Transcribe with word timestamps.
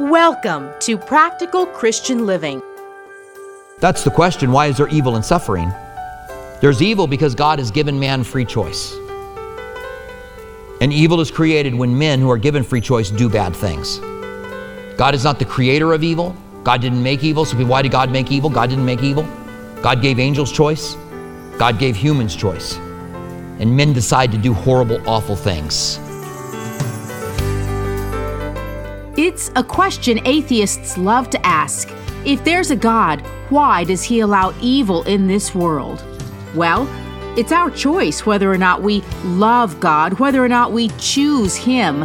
Welcome 0.00 0.72
to 0.80 0.98
Practical 0.98 1.66
Christian 1.66 2.26
Living. 2.26 2.60
That's 3.78 4.02
the 4.02 4.10
question. 4.10 4.50
Why 4.50 4.66
is 4.66 4.76
there 4.76 4.88
evil 4.88 5.14
and 5.14 5.24
suffering? 5.24 5.70
There's 6.60 6.82
evil 6.82 7.06
because 7.06 7.34
God 7.34 7.58
has 7.58 7.70
given 7.70 7.98
man 7.98 8.24
free 8.24 8.44
choice. 8.44 8.94
And 10.80 10.92
evil 10.92 11.20
is 11.20 11.30
created 11.30 11.74
when 11.74 11.96
men 11.96 12.20
who 12.20 12.30
are 12.30 12.38
given 12.38 12.64
free 12.64 12.80
choice 12.80 13.10
do 13.10 13.28
bad 13.28 13.54
things. 13.54 13.98
God 14.96 15.14
is 15.14 15.22
not 15.22 15.38
the 15.38 15.44
creator 15.44 15.92
of 15.92 16.02
evil. 16.02 16.34
God 16.64 16.80
didn't 16.80 17.02
make 17.02 17.22
evil. 17.22 17.44
So 17.44 17.56
why 17.64 17.82
did 17.82 17.92
God 17.92 18.10
make 18.10 18.32
evil? 18.32 18.50
God 18.50 18.70
didn't 18.70 18.84
make 18.84 19.02
evil. 19.02 19.22
God 19.80 20.02
gave 20.02 20.18
angels 20.18 20.50
choice. 20.50 20.94
God 21.58 21.78
gave 21.78 21.94
humans 21.94 22.34
choice. 22.34 22.76
And 23.58 23.76
men 23.76 23.92
decide 23.92 24.32
to 24.32 24.38
do 24.38 24.52
horrible, 24.52 25.00
awful 25.08 25.36
things. 25.36 26.00
It's 29.26 29.50
a 29.56 29.64
question 29.64 30.20
atheists 30.26 30.98
love 30.98 31.30
to 31.30 31.46
ask. 31.46 31.90
If 32.26 32.44
there's 32.44 32.70
a 32.70 32.76
God, 32.76 33.22
why 33.48 33.82
does 33.82 34.02
he 34.02 34.20
allow 34.20 34.52
evil 34.60 35.02
in 35.04 35.28
this 35.28 35.54
world? 35.54 36.04
Well, 36.54 36.86
it's 37.38 37.50
our 37.50 37.70
choice 37.70 38.26
whether 38.26 38.52
or 38.52 38.58
not 38.58 38.82
we 38.82 39.00
love 39.24 39.80
God, 39.80 40.18
whether 40.20 40.44
or 40.44 40.48
not 40.50 40.72
we 40.72 40.88
choose 40.98 41.56
Him. 41.56 42.04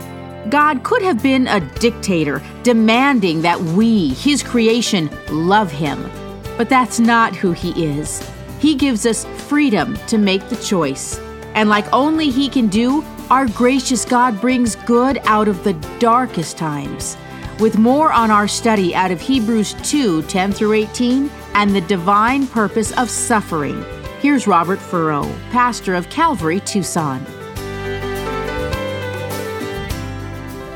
God 0.50 0.84
could 0.84 1.02
have 1.02 1.22
been 1.22 1.46
a 1.48 1.60
dictator, 1.60 2.42
demanding 2.64 3.42
that 3.42 3.60
we, 3.60 4.14
His 4.14 4.42
creation, 4.42 5.10
love 5.30 5.74
Him. 5.74 6.10
But 6.56 6.70
that's 6.70 7.02
not 7.02 7.36
who 7.36 7.52
He 7.52 7.72
is. 7.86 8.26
He 8.60 8.76
gives 8.76 9.06
us 9.06 9.26
freedom 9.50 9.98
to 10.08 10.18
make 10.18 10.48
the 10.48 10.64
choice. 10.64 11.20
And 11.54 11.68
like 11.68 11.92
only 11.92 12.30
He 12.30 12.48
can 12.48 12.68
do, 12.68 13.04
our 13.30 13.48
gracious 13.48 14.06
God 14.06 14.42
brings 14.42 14.76
good 14.76 15.20
out 15.24 15.48
of 15.48 15.64
the 15.64 15.74
darkest 16.00 16.58
times. 16.58 17.16
With 17.60 17.78
more 17.78 18.12
on 18.12 18.32
our 18.32 18.48
study 18.48 18.96
out 18.96 19.12
of 19.12 19.22
Hebrews 19.22 19.76
2 19.84 20.24
10 20.24 20.52
through 20.52 20.74
18 20.74 21.30
and 21.54 21.76
the 21.76 21.82
divine 21.82 22.48
purpose 22.48 22.92
of 22.98 23.08
suffering, 23.08 23.86
here's 24.20 24.48
Robert 24.48 24.80
Furrow, 24.80 25.24
pastor 25.52 25.94
of 25.94 26.10
Calvary 26.10 26.60
Tucson. 26.62 27.24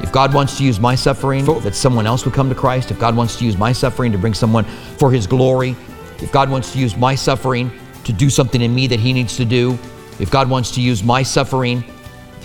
If 0.03 0.11
God 0.11 0.31
wants 0.31 0.55
to 0.59 0.63
use 0.63 0.79
my 0.79 0.93
suffering 0.93 1.45
that 1.61 1.73
someone 1.73 2.05
else 2.05 2.23
would 2.23 2.35
come 2.35 2.49
to 2.49 2.55
Christ, 2.55 2.91
if 2.91 2.99
God 2.99 3.15
wants 3.15 3.35
to 3.37 3.45
use 3.45 3.57
my 3.57 3.71
suffering 3.71 4.11
to 4.11 4.19
bring 4.19 4.35
someone 4.35 4.65
for 4.65 5.11
His 5.11 5.25
glory, 5.25 5.75
if 6.19 6.31
God 6.31 6.51
wants 6.51 6.71
to 6.73 6.77
use 6.77 6.95
my 6.95 7.15
suffering 7.15 7.71
to 8.03 8.13
do 8.13 8.29
something 8.29 8.61
in 8.61 8.75
me 8.75 8.85
that 8.85 8.99
He 8.99 9.11
needs 9.11 9.37
to 9.37 9.45
do, 9.45 9.71
if 10.19 10.29
God 10.29 10.47
wants 10.47 10.69
to 10.71 10.81
use 10.81 11.03
my 11.03 11.23
suffering 11.23 11.83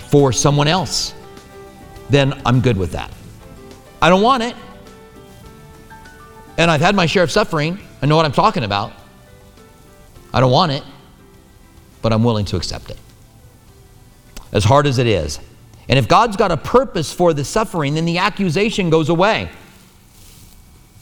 for 0.09 0.31
someone 0.31 0.67
else, 0.67 1.13
then 2.09 2.41
I'm 2.45 2.61
good 2.61 2.77
with 2.77 2.91
that. 2.93 3.11
I 4.01 4.09
don't 4.09 4.21
want 4.21 4.43
it. 4.43 4.55
And 6.57 6.69
I've 6.69 6.81
had 6.81 6.95
my 6.95 7.05
share 7.05 7.23
of 7.23 7.31
suffering. 7.31 7.79
I 8.01 8.05
know 8.05 8.15
what 8.15 8.25
I'm 8.25 8.31
talking 8.31 8.63
about. 8.63 8.91
I 10.33 10.39
don't 10.39 10.51
want 10.51 10.71
it, 10.71 10.83
but 12.01 12.11
I'm 12.11 12.23
willing 12.23 12.45
to 12.45 12.57
accept 12.57 12.89
it. 12.89 12.97
As 14.51 14.63
hard 14.63 14.87
as 14.87 14.97
it 14.97 15.07
is. 15.07 15.39
And 15.87 15.97
if 15.97 16.07
God's 16.07 16.37
got 16.37 16.51
a 16.51 16.57
purpose 16.57 17.13
for 17.13 17.33
the 17.33 17.43
suffering, 17.43 17.95
then 17.95 18.05
the 18.05 18.17
accusation 18.17 18.89
goes 18.89 19.09
away. 19.09 19.49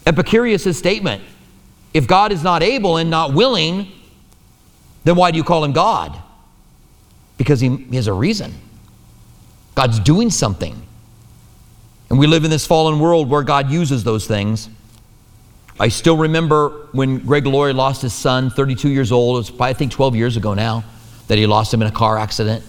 Epicurus' 0.06 0.78
statement 0.78 1.22
if 1.94 2.06
God 2.06 2.32
is 2.32 2.42
not 2.42 2.62
able 2.62 2.96
and 2.98 3.10
not 3.10 3.32
willing, 3.32 3.90
then 5.04 5.16
why 5.16 5.30
do 5.30 5.36
you 5.36 5.44
call 5.44 5.64
him 5.64 5.72
God? 5.72 6.16
Because 7.36 7.60
he, 7.60 7.68
has 7.92 8.06
a 8.06 8.12
reason. 8.12 8.54
God's 9.78 10.00
doing 10.00 10.28
something. 10.28 10.74
And 12.10 12.18
we 12.18 12.26
live 12.26 12.42
in 12.42 12.50
this 12.50 12.66
fallen 12.66 12.98
world 12.98 13.30
where 13.30 13.44
God 13.44 13.70
uses 13.70 14.02
those 14.02 14.26
things. 14.26 14.68
I 15.78 15.86
still 15.86 16.16
remember 16.16 16.88
when 16.90 17.20
Greg 17.20 17.46
Laurie 17.46 17.72
lost 17.72 18.02
his 18.02 18.12
son, 18.12 18.50
32 18.50 18.88
years 18.88 19.12
old. 19.12 19.36
It 19.36 19.38
was 19.38 19.50
probably, 19.50 19.68
I 19.68 19.74
think, 19.74 19.92
12 19.92 20.16
years 20.16 20.36
ago 20.36 20.52
now 20.52 20.82
that 21.28 21.38
he 21.38 21.46
lost 21.46 21.72
him 21.72 21.80
in 21.80 21.86
a 21.86 21.92
car 21.92 22.18
accident. 22.18 22.64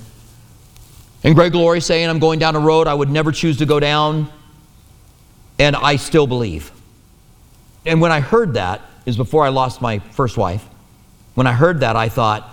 And 1.24 1.34
Greg 1.34 1.56
Laurie 1.56 1.82
saying, 1.82 2.08
I'm 2.08 2.20
going 2.20 2.38
down 2.38 2.56
a 2.56 2.60
road 2.60 2.86
I 2.86 2.94
would 2.94 3.10
never 3.10 3.32
choose 3.32 3.58
to 3.58 3.66
go 3.66 3.80
down. 3.80 4.32
And 5.58 5.76
I 5.76 5.96
still 5.96 6.28
believe. 6.28 6.72
And 7.88 8.02
when 8.02 8.12
I 8.12 8.20
heard 8.20 8.54
that, 8.54 8.82
is 9.08 9.18
before 9.18 9.44
I 9.44 9.50
lost 9.50 9.82
my 9.82 9.98
first 9.98 10.38
wife. 10.38 10.64
When 11.34 11.48
I 11.48 11.54
heard 11.54 11.80
that, 11.80 11.96
I 11.96 12.08
thought, 12.08 12.48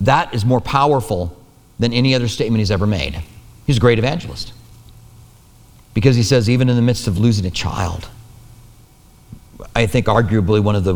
that 0.00 0.32
is 0.32 0.42
more 0.46 0.62
powerful 0.62 1.36
than 1.80 1.94
any 1.94 2.14
other 2.14 2.28
statement 2.28 2.60
he's 2.60 2.70
ever 2.70 2.86
made. 2.86 3.20
He's 3.66 3.78
a 3.78 3.80
great 3.80 3.98
evangelist. 3.98 4.52
Because 5.94 6.14
he 6.14 6.22
says, 6.22 6.48
even 6.48 6.68
in 6.68 6.76
the 6.76 6.82
midst 6.82 7.08
of 7.08 7.18
losing 7.18 7.46
a 7.46 7.50
child, 7.50 8.08
I 9.74 9.86
think 9.86 10.06
arguably 10.06 10.62
one 10.62 10.76
of 10.76 10.84
the 10.84 10.94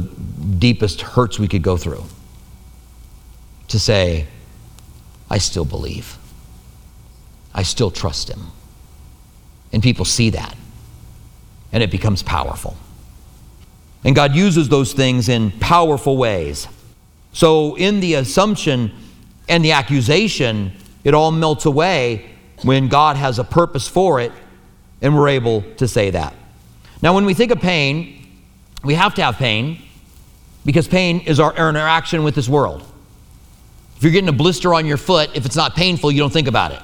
deepest 0.59 1.01
hurts 1.01 1.39
we 1.39 1.49
could 1.49 1.63
go 1.63 1.77
through, 1.77 2.05
to 3.69 3.81
say, 3.81 4.27
I 5.31 5.39
still 5.39 5.65
believe. 5.65 6.19
I 7.55 7.63
still 7.63 7.91
trust 7.91 8.31
him. 8.31 8.49
And 9.73 9.83
people 9.83 10.05
see 10.05 10.31
that, 10.31 10.55
and 11.73 11.83
it 11.83 11.91
becomes 11.91 12.23
powerful. 12.23 12.77
And 14.05 14.15
God 14.15 14.35
uses 14.35 14.69
those 14.69 14.93
things 14.93 15.31
in 15.31 15.51
powerful 15.51 16.19
ways. 16.19 16.69
So, 17.33 17.75
in 17.77 18.01
the 18.01 18.15
assumption 18.15 18.93
and 19.49 19.65
the 19.65 19.73
accusation, 19.73 20.73
it 21.05 21.15
all 21.15 21.31
melts 21.31 21.67
away 21.67 22.31
when 22.63 22.89
God 22.89 23.17
has 23.17 23.39
a 23.39 23.45
purpose 23.45 23.87
for 23.87 24.21
it, 24.21 24.33
and 25.03 25.15
we're 25.15 25.29
able 25.29 25.63
to 25.77 25.87
say 25.87 26.11
that. 26.11 26.35
Now, 27.03 27.15
when 27.15 27.27
we 27.27 27.35
think 27.35 27.51
of 27.51 27.61
pain, 27.61 28.27
we 28.83 28.95
have 28.95 29.15
to 29.15 29.23
have 29.23 29.37
pain 29.37 29.83
because 30.65 30.89
pain 30.89 31.21
is 31.21 31.41
our 31.41 31.55
interaction 31.55 32.25
with 32.25 32.35
this 32.35 32.49
world. 32.49 32.83
If 33.97 34.03
you're 34.03 34.13
getting 34.13 34.29
a 34.29 34.33
blister 34.33 34.73
on 34.75 34.87
your 34.87 34.97
foot, 34.97 35.31
if 35.35 35.45
it's 35.45 35.57
not 35.57 35.75
painful, 35.75 36.11
you 36.11 36.21
don't 36.21 36.33
think 36.33 36.49
about 36.49 36.73
it. 36.73 36.81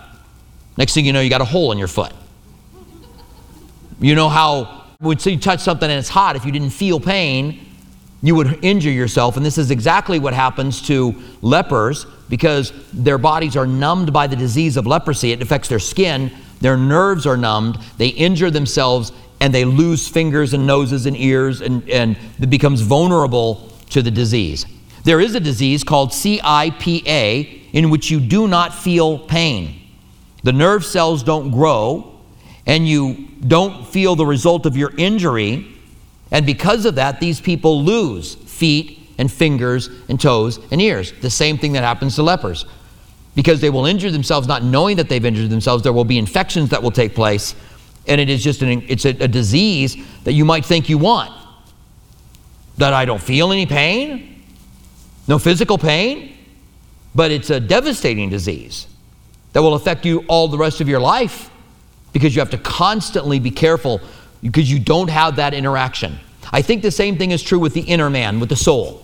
Next 0.76 0.94
thing 0.94 1.04
you 1.04 1.12
know, 1.12 1.20
you 1.20 1.30
got 1.30 1.40
a 1.40 1.46
hole 1.46 1.72
in 1.72 1.78
your 1.78 1.88
foot. 1.88 2.12
You 4.00 4.14
know 4.14 4.28
how 4.28 4.84
when 4.98 5.18
you 5.22 5.38
touch 5.38 5.60
something 5.60 5.90
and 5.90 5.98
it's 5.98 6.08
hot, 6.08 6.36
if 6.36 6.44
you 6.44 6.52
didn't 6.52 6.70
feel 6.70 7.00
pain, 7.00 7.66
you 8.22 8.34
would 8.34 8.62
injure 8.62 8.90
yourself. 8.90 9.36
And 9.36 9.44
this 9.44 9.58
is 9.58 9.70
exactly 9.70 10.18
what 10.18 10.34
happens 10.34 10.82
to 10.82 11.14
lepers 11.42 12.06
because 12.28 12.72
their 12.92 13.18
bodies 13.18 13.56
are 13.56 13.66
numbed 13.66 14.12
by 14.12 14.26
the 14.26 14.36
disease 14.36 14.76
of 14.76 14.86
leprosy. 14.86 15.32
It 15.32 15.42
affects 15.42 15.68
their 15.68 15.78
skin, 15.78 16.30
their 16.60 16.76
nerves 16.76 17.26
are 17.26 17.36
numbed, 17.36 17.78
they 17.96 18.08
injure 18.08 18.50
themselves, 18.50 19.12
and 19.40 19.54
they 19.54 19.64
lose 19.64 20.06
fingers 20.06 20.52
and 20.52 20.66
noses 20.66 21.06
and 21.06 21.16
ears, 21.16 21.62
and, 21.62 21.88
and 21.88 22.16
it 22.38 22.50
becomes 22.50 22.82
vulnerable 22.82 23.72
to 23.90 24.02
the 24.02 24.10
disease. 24.10 24.66
There 25.04 25.20
is 25.20 25.34
a 25.34 25.40
disease 25.40 25.82
called 25.82 26.10
CIPA 26.10 27.72
in 27.72 27.90
which 27.90 28.10
you 28.10 28.20
do 28.20 28.46
not 28.46 28.74
feel 28.74 29.18
pain. 29.18 29.80
The 30.42 30.52
nerve 30.52 30.84
cells 30.84 31.22
don't 31.22 31.50
grow, 31.50 32.20
and 32.66 32.86
you 32.86 33.28
don't 33.46 33.86
feel 33.86 34.14
the 34.14 34.26
result 34.26 34.66
of 34.66 34.76
your 34.76 34.92
injury. 34.96 35.66
And 36.30 36.46
because 36.46 36.84
of 36.84 36.94
that, 36.96 37.20
these 37.20 37.40
people 37.40 37.82
lose 37.82 38.34
feet 38.34 38.98
and 39.18 39.30
fingers 39.30 39.88
and 40.08 40.20
toes 40.20 40.58
and 40.70 40.80
ears. 40.80 41.12
The 41.20 41.30
same 41.30 41.58
thing 41.58 41.72
that 41.72 41.84
happens 41.84 42.14
to 42.16 42.22
lepers. 42.22 42.64
Because 43.34 43.60
they 43.60 43.70
will 43.70 43.86
injure 43.86 44.10
themselves 44.10 44.48
not 44.48 44.62
knowing 44.62 44.96
that 44.96 45.08
they've 45.08 45.24
injured 45.24 45.50
themselves. 45.50 45.82
There 45.82 45.92
will 45.92 46.04
be 46.04 46.18
infections 46.18 46.70
that 46.70 46.82
will 46.82 46.90
take 46.90 47.14
place. 47.14 47.54
And 48.06 48.20
it 48.20 48.28
is 48.28 48.42
just 48.42 48.62
an, 48.62 48.82
it's 48.88 49.04
a, 49.04 49.10
a 49.10 49.28
disease 49.28 49.96
that 50.24 50.32
you 50.32 50.44
might 50.44 50.64
think 50.64 50.88
you 50.88 50.98
want. 50.98 51.32
That 52.78 52.92
I 52.92 53.04
don't 53.04 53.20
feel 53.20 53.52
any 53.52 53.66
pain, 53.66 54.42
no 55.28 55.38
physical 55.38 55.78
pain, 55.78 56.36
but 57.14 57.30
it's 57.30 57.50
a 57.50 57.60
devastating 57.60 58.30
disease 58.30 58.86
that 59.52 59.62
will 59.62 59.74
affect 59.74 60.06
you 60.06 60.24
all 60.28 60.48
the 60.48 60.58
rest 60.58 60.80
of 60.80 60.88
your 60.88 61.00
life 61.00 61.50
because 62.12 62.34
you 62.34 62.40
have 62.40 62.50
to 62.50 62.58
constantly 62.58 63.38
be 63.38 63.50
careful 63.50 64.00
because 64.42 64.70
you 64.70 64.78
don't 64.78 65.10
have 65.10 65.36
that 65.36 65.54
interaction. 65.54 66.18
I 66.52 66.62
think 66.62 66.82
the 66.82 66.90
same 66.90 67.16
thing 67.16 67.30
is 67.30 67.42
true 67.42 67.58
with 67.58 67.74
the 67.74 67.82
inner 67.82 68.10
man, 68.10 68.40
with 68.40 68.48
the 68.48 68.56
soul. 68.56 69.02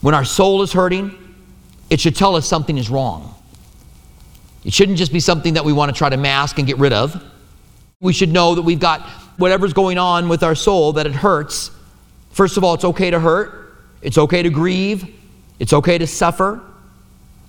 When 0.00 0.14
our 0.14 0.24
soul 0.24 0.62
is 0.62 0.72
hurting, 0.72 1.16
it 1.90 2.00
should 2.00 2.16
tell 2.16 2.36
us 2.36 2.46
something 2.46 2.76
is 2.76 2.90
wrong. 2.90 3.34
It 4.64 4.72
shouldn't 4.72 4.98
just 4.98 5.12
be 5.12 5.20
something 5.20 5.54
that 5.54 5.64
we 5.64 5.72
want 5.72 5.92
to 5.92 5.96
try 5.96 6.08
to 6.08 6.16
mask 6.16 6.58
and 6.58 6.66
get 6.66 6.78
rid 6.78 6.92
of. 6.92 7.22
We 8.00 8.12
should 8.12 8.30
know 8.30 8.54
that 8.54 8.62
we've 8.62 8.80
got 8.80 9.02
whatever's 9.36 9.72
going 9.72 9.98
on 9.98 10.28
with 10.28 10.42
our 10.42 10.54
soul, 10.54 10.92
that 10.94 11.06
it 11.06 11.14
hurts. 11.14 11.70
First 12.30 12.56
of 12.56 12.64
all, 12.64 12.74
it's 12.74 12.84
okay 12.84 13.10
to 13.10 13.20
hurt, 13.20 13.76
it's 14.02 14.18
okay 14.18 14.42
to 14.42 14.50
grieve, 14.50 15.14
it's 15.58 15.72
okay 15.72 15.98
to 15.98 16.06
suffer, 16.06 16.60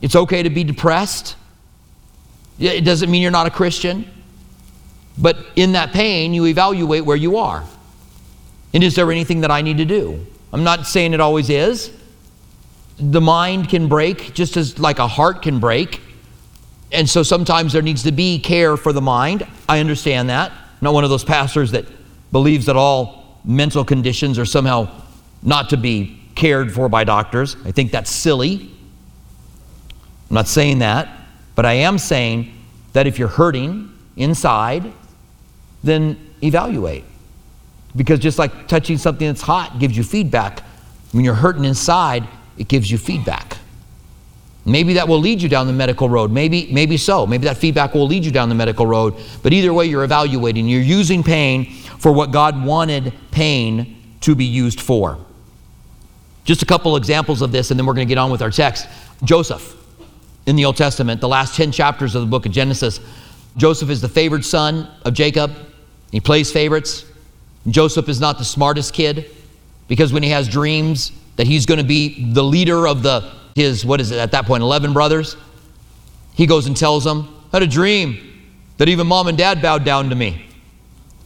it's 0.01 0.15
okay 0.15 0.43
to 0.43 0.49
be 0.49 0.63
depressed. 0.63 1.35
It 2.59 2.85
doesn't 2.85 3.11
mean 3.11 3.21
you're 3.21 3.31
not 3.31 3.47
a 3.47 3.51
Christian. 3.51 4.09
But 5.17 5.37
in 5.55 5.73
that 5.73 5.91
pain, 5.91 6.33
you 6.33 6.45
evaluate 6.45 7.05
where 7.05 7.15
you 7.15 7.37
are. 7.37 7.63
And 8.73 8.83
is 8.83 8.95
there 8.95 9.11
anything 9.11 9.41
that 9.41 9.51
I 9.51 9.61
need 9.61 9.77
to 9.77 9.85
do? 9.85 10.25
I'm 10.51 10.63
not 10.63 10.85
saying 10.85 11.13
it 11.13 11.21
always 11.21 11.49
is. 11.49 11.91
The 12.97 13.21
mind 13.21 13.69
can 13.69 13.87
break 13.87 14.33
just 14.33 14.57
as 14.57 14.79
like 14.79 14.99
a 14.99 15.07
heart 15.07 15.41
can 15.41 15.59
break. 15.59 16.01
And 16.91 17.09
so 17.09 17.23
sometimes 17.23 17.73
there 17.73 17.81
needs 17.81 18.03
to 18.03 18.11
be 18.11 18.39
care 18.39 18.77
for 18.77 18.93
the 18.93 19.01
mind. 19.01 19.47
I 19.67 19.79
understand 19.79 20.29
that. 20.29 20.51
I'm 20.51 20.57
not 20.81 20.93
one 20.93 21.03
of 21.03 21.09
those 21.09 21.23
pastors 21.23 21.71
that 21.71 21.85
believes 22.31 22.65
that 22.65 22.75
all 22.75 23.39
mental 23.45 23.85
conditions 23.85 24.37
are 24.37 24.45
somehow 24.45 24.89
not 25.41 25.69
to 25.69 25.77
be 25.77 26.21
cared 26.35 26.73
for 26.73 26.89
by 26.89 27.03
doctors. 27.03 27.55
I 27.65 27.71
think 27.71 27.91
that's 27.91 28.11
silly. 28.11 28.71
I'm 30.29 30.33
not 30.33 30.47
saying 30.47 30.79
that, 30.79 31.09
but 31.55 31.65
I 31.65 31.73
am 31.73 31.97
saying 31.97 32.53
that 32.93 33.07
if 33.07 33.19
you're 33.19 33.27
hurting 33.27 33.91
inside, 34.17 34.91
then 35.85 36.17
evaluate. 36.43 37.03
Because 37.95 38.19
just 38.19 38.37
like 38.37 38.67
touching 38.67 38.97
something 38.97 39.25
that's 39.25 39.41
hot 39.41 39.79
gives 39.79 39.95
you 39.95 40.03
feedback, 40.03 40.61
when 41.11 41.23
you're 41.23 41.33
hurting 41.33 41.63
inside, 41.63 42.27
it 42.57 42.67
gives 42.67 42.91
you 42.91 42.97
feedback. 42.97 43.57
Maybe 44.65 44.93
that 44.93 45.07
will 45.07 45.19
lead 45.19 45.41
you 45.41 45.47
down 45.47 45.67
the 45.67 45.73
medical 45.73 46.09
road. 46.09 46.31
Maybe, 46.31 46.67
maybe 46.71 46.97
so. 46.97 47.27
Maybe 47.27 47.45
that 47.45 47.57
feedback 47.57 47.93
will 47.93 48.07
lead 48.07 48.25
you 48.25 48.31
down 48.31 48.49
the 48.49 48.55
medical 48.55 48.87
road. 48.87 49.15
But 49.43 49.53
either 49.53 49.71
way, 49.71 49.85
you're 49.85 50.03
evaluating. 50.03 50.67
You're 50.67 50.81
using 50.81 51.23
pain 51.23 51.71
for 51.99 52.11
what 52.11 52.31
God 52.31 52.65
wanted 52.65 53.13
pain 53.31 54.17
to 54.21 54.33
be 54.33 54.45
used 54.45 54.81
for. 54.81 55.19
Just 56.45 56.63
a 56.63 56.65
couple 56.65 56.95
examples 56.97 57.41
of 57.41 57.51
this, 57.51 57.69
and 57.69 57.79
then 57.79 57.85
we're 57.85 57.93
going 57.93 58.07
to 58.07 58.11
get 58.11 58.17
on 58.17 58.31
with 58.31 58.41
our 58.41 58.51
text. 58.51 58.87
Joseph 59.23 59.75
in 60.45 60.55
the 60.55 60.65
Old 60.65 60.77
Testament, 60.77 61.21
the 61.21 61.27
last 61.27 61.55
10 61.55 61.71
chapters 61.71 62.15
of 62.15 62.21
the 62.21 62.27
book 62.27 62.45
of 62.45 62.51
Genesis. 62.51 62.99
Joseph 63.57 63.89
is 63.89 64.01
the 64.01 64.09
favored 64.09 64.45
son 64.45 64.89
of 65.03 65.13
Jacob. 65.13 65.55
He 66.11 66.19
plays 66.19 66.51
favorites. 66.51 67.05
Joseph 67.67 68.09
is 68.09 68.19
not 68.19 68.37
the 68.37 68.45
smartest 68.45 68.93
kid 68.93 69.31
because 69.87 70.13
when 70.13 70.23
he 70.23 70.29
has 70.29 70.47
dreams 70.47 71.11
that 71.35 71.47
he's 71.47 71.65
going 71.65 71.79
to 71.79 71.85
be 71.85 72.31
the 72.33 72.43
leader 72.43 72.87
of 72.87 73.03
the 73.03 73.31
his 73.55 73.85
what 73.85 74.01
is 74.01 74.11
it 74.11 74.19
at 74.19 74.31
that 74.31 74.45
point 74.45 74.61
11 74.61 74.91
brothers 74.91 75.37
he 76.33 76.45
goes 76.45 76.67
and 76.67 76.75
tells 76.75 77.05
them 77.05 77.33
I 77.53 77.57
had 77.57 77.63
a 77.63 77.67
dream 77.67 78.43
that 78.77 78.89
even 78.89 79.07
mom 79.07 79.27
and 79.27 79.37
dad 79.37 79.61
bowed 79.61 79.85
down 79.85 80.09
to 80.09 80.15
me 80.15 80.45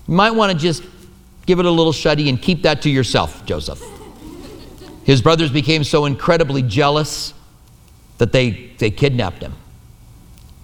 you 0.07 0.13
might 0.13 0.31
want 0.31 0.51
to 0.51 0.57
just 0.57 0.83
give 1.47 1.59
it 1.59 1.65
a 1.65 1.71
little 1.71 1.91
shuddy 1.91 2.29
and 2.29 2.39
keep 2.39 2.61
that 2.61 2.83
to 2.83 2.89
yourself 2.89 3.43
joseph 3.47 3.81
his 5.09 5.23
brothers 5.23 5.51
became 5.51 5.83
so 5.83 6.05
incredibly 6.05 6.61
jealous 6.61 7.33
that 8.19 8.31
they, 8.31 8.71
they 8.77 8.91
kidnapped 8.91 9.41
him. 9.41 9.55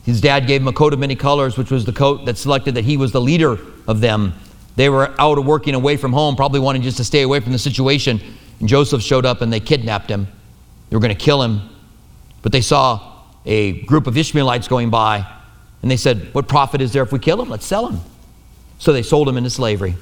His 0.04 0.22
dad 0.22 0.46
gave 0.46 0.62
him 0.62 0.68
a 0.68 0.74
coat 0.74 0.94
of 0.94 1.00
many 1.00 1.16
colors, 1.16 1.58
which 1.58 1.72
was 1.72 1.86
the 1.86 1.92
coat 1.92 2.26
that 2.26 2.38
selected 2.38 2.76
that 2.76 2.86
he 2.86 2.96
was 2.96 3.12
the 3.12 3.20
leader 3.20 3.58
of 3.88 4.02
them. 4.02 4.34
They 4.76 4.90
were 4.90 5.14
out 5.20 5.44
working 5.44 5.74
away 5.74 5.98
from 5.98 6.12
home, 6.12 6.36
probably 6.36 6.60
wanting 6.60 6.82
just 6.82 6.98
to 6.98 7.04
stay 7.04 7.22
away 7.22 7.40
from 7.40 7.52
the 7.52 7.60
situation. 7.60 8.20
And 8.60 8.68
Joseph 8.68 9.02
showed 9.02 9.26
up 9.26 9.42
and 9.42 9.52
they 9.52 9.60
kidnapped 9.60 10.10
him. 10.10 10.28
They 10.90 10.96
were 10.96 11.02
going 11.02 11.16
to 11.16 11.24
kill 11.24 11.42
him. 11.42 11.62
But 12.42 12.52
they 12.52 12.62
saw 12.62 13.22
a 13.46 13.82
group 13.84 14.08
of 14.08 14.18
Ishmaelites 14.18 14.68
going 14.68 14.90
by 14.90 15.26
and 15.82 15.92
they 15.92 15.98
said, 15.98 16.34
What 16.34 16.48
profit 16.48 16.82
is 16.82 16.94
there 16.94 17.04
if 17.04 17.12
we 17.12 17.20
kill 17.20 17.42
him? 17.42 17.50
Let's 17.50 17.66
sell 17.66 17.88
him. 17.88 18.00
So 18.80 18.92
they 18.92 19.04
sold 19.04 19.30
him 19.30 19.38
into 19.38 19.50
slavery. 19.50 19.96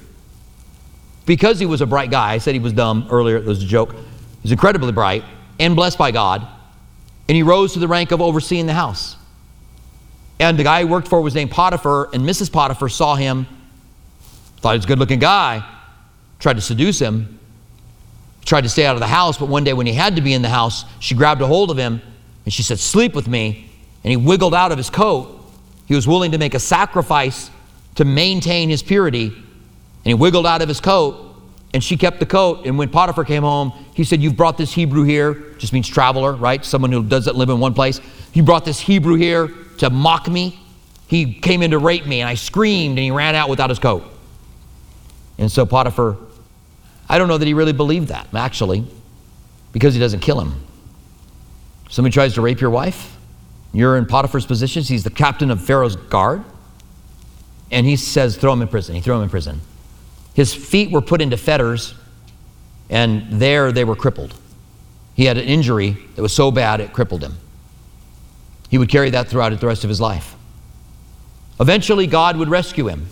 Because 1.26 1.60
he 1.60 1.66
was 1.66 1.82
a 1.82 1.86
bright 1.86 2.12
guy, 2.12 2.34
I 2.34 2.38
said 2.38 2.54
he 2.54 2.60
was 2.60 2.74
dumb 2.74 3.08
earlier, 3.10 3.38
it 3.38 3.46
was 3.46 3.64
a 3.64 3.66
joke. 3.66 3.96
He's 4.42 4.52
incredibly 4.52 4.92
bright 4.92 5.24
and 5.60 5.76
blessed 5.76 5.98
by 5.98 6.12
God. 6.12 6.46
And 7.28 7.36
he 7.36 7.44
rose 7.44 7.74
to 7.74 7.80
the 7.80 7.88
rank 7.88 8.12
of 8.12 8.22
overseeing 8.22 8.66
the 8.66 8.74
house. 8.74 9.16
And 10.40 10.60
the 10.60 10.64
guy 10.64 10.80
he 10.80 10.86
worked 10.86 11.08
for 11.08 11.22
was 11.22 11.36
named 11.36 11.52
Potiphar, 11.52 12.10
and 12.14 12.24
Mrs. 12.24 12.52
Potiphar 12.52 12.90
saw 12.90 13.16
him, 13.16 13.48
thought 14.64 14.72
he 14.72 14.78
was 14.78 14.86
a 14.86 14.88
good 14.88 15.00
looking 15.00 15.20
guy, 15.20 15.62
tried 16.40 16.56
to 16.56 16.62
seduce 16.62 16.98
him, 16.98 17.38
tried 18.46 18.62
to 18.62 18.70
stay 18.70 18.86
out 18.86 18.96
of 18.96 19.02
the 19.02 19.08
house, 19.08 19.38
but 19.38 19.50
one 19.50 19.66
day 19.66 19.74
when 19.74 19.86
he 19.86 19.92
had 19.92 20.16
to 20.16 20.22
be 20.22 20.34
in 20.34 20.42
the 20.42 20.50
house, 20.50 20.86
she 21.00 21.16
grabbed 21.16 21.42
a 21.42 21.48
hold 21.48 21.70
of 21.70 21.78
him 21.78 22.02
and 22.46 22.54
she 22.54 22.64
said, 22.64 22.80
Sleep 22.80 23.14
with 23.14 23.28
me. 23.28 23.70
And 24.06 24.12
he 24.12 24.18
wiggled 24.18 24.54
out 24.54 24.72
of 24.72 24.78
his 24.78 24.90
coat. 24.90 25.38
He 25.86 25.96
was 25.96 26.08
willing 26.08 26.32
to 26.32 26.38
make 26.38 26.54
a 26.54 26.60
sacrifice 26.60 27.52
to 27.96 28.06
maintain 28.06 28.70
his 28.70 28.82
purity. 28.82 29.28
And 29.28 30.06
he 30.06 30.14
wiggled 30.14 30.48
out 30.48 30.62
of 30.62 30.70
his 30.70 30.80
coat 30.80 31.36
and 31.74 31.84
she 31.84 31.98
kept 31.98 32.22
the 32.22 32.26
coat. 32.26 32.66
And 32.66 32.78
when 32.78 32.88
Potiphar 32.88 33.26
came 33.26 33.44
home, 33.44 33.74
he 33.94 34.06
said, 34.06 34.22
You've 34.22 34.38
brought 34.38 34.58
this 34.58 34.74
Hebrew 34.74 35.04
here, 35.04 35.56
just 35.58 35.74
means 35.74 35.90
traveler, 35.90 36.34
right? 36.34 36.64
Someone 36.64 36.92
who 36.94 37.04
doesn't 37.04 37.36
live 37.36 37.50
in 37.50 37.60
one 37.60 37.74
place. 37.74 38.00
You 38.32 38.44
brought 38.44 38.64
this 38.64 38.80
Hebrew 38.80 39.16
here 39.16 39.50
to 39.80 39.90
mock 39.90 40.30
me. 40.30 40.58
He 41.08 41.34
came 41.34 41.62
in 41.62 41.72
to 41.72 41.80
rape 41.80 42.06
me, 42.06 42.22
and 42.22 42.30
I 42.30 42.36
screamed, 42.36 42.98
and 42.98 43.04
he 43.04 43.12
ran 43.12 43.36
out 43.36 43.50
without 43.50 43.70
his 43.70 43.80
coat. 43.80 44.04
And 45.38 45.52
so 45.52 45.66
Potiphar, 45.66 46.18
I 47.10 47.18
don't 47.18 47.28
know 47.28 47.38
that 47.38 47.46
he 47.46 47.54
really 47.54 47.74
believed 47.74 48.10
that, 48.10 48.28
actually, 48.34 48.86
because 49.72 49.94
he 49.94 50.00
doesn't 50.00 50.20
kill 50.20 50.40
him. 50.40 50.56
Somebody 51.90 52.14
tries 52.14 52.34
to 52.36 52.42
rape 52.42 52.62
your 52.62 52.70
wife, 52.70 53.14
you're 53.74 53.98
in 53.98 54.06
Potiphar's 54.06 54.46
position. 54.46 54.84
He's 54.84 55.04
the 55.04 55.10
captain 55.10 55.50
of 55.50 55.64
Pharaoh's 55.64 55.96
guard. 55.96 56.44
And 57.72 57.88
he 57.88 57.96
says, 57.96 58.38
Throw 58.38 58.54
him 58.54 58.62
in 58.62 58.68
prison. 58.68 58.94
He 58.94 59.02
threw 59.02 59.16
him 59.16 59.24
in 59.24 59.30
prison. 59.30 59.62
His 60.36 60.54
feet 60.54 60.92
were 60.92 61.02
put 61.02 61.22
into 61.22 61.38
fetters, 61.38 61.96
and 62.90 63.26
there 63.32 63.72
they 63.72 63.84
were 63.84 63.96
crippled. 63.96 64.36
He 65.16 65.26
had 65.26 65.38
an 65.38 65.46
injury 65.46 65.98
that 66.16 66.22
was 66.22 66.34
so 66.34 66.52
bad 66.52 66.80
it 66.82 66.94
crippled 66.94 67.24
him. 67.24 67.38
He 68.70 68.78
would 68.78 68.90
carry 68.90 69.10
that 69.12 69.28
throughout 69.28 69.60
the 69.60 69.68
rest 69.68 69.84
of 69.84 69.90
his 69.90 70.02
life. 70.02 70.36
Eventually, 71.60 72.08
God 72.08 72.38
would 72.38 72.50
rescue 72.50 72.88
him. 72.88 73.08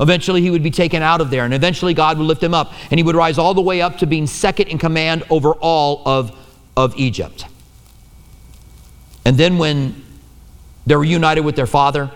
Eventually, 0.00 0.40
he 0.40 0.50
would 0.50 0.62
be 0.62 0.70
taken 0.70 1.02
out 1.02 1.20
of 1.20 1.30
there, 1.30 1.44
and 1.44 1.52
eventually, 1.52 1.94
God 1.94 2.18
would 2.18 2.26
lift 2.26 2.42
him 2.42 2.54
up, 2.54 2.72
and 2.90 2.98
he 2.98 3.02
would 3.02 3.16
rise 3.16 3.38
all 3.38 3.54
the 3.54 3.60
way 3.60 3.80
up 3.82 3.98
to 3.98 4.06
being 4.06 4.26
second 4.26 4.68
in 4.68 4.78
command 4.78 5.24
over 5.30 5.52
all 5.54 6.02
of, 6.06 6.36
of 6.76 6.96
Egypt. 6.96 7.46
And 9.24 9.36
then, 9.36 9.58
when 9.58 10.04
they 10.86 10.96
were 10.96 11.04
united 11.04 11.40
with 11.40 11.56
their 11.56 11.66
father, 11.66 12.10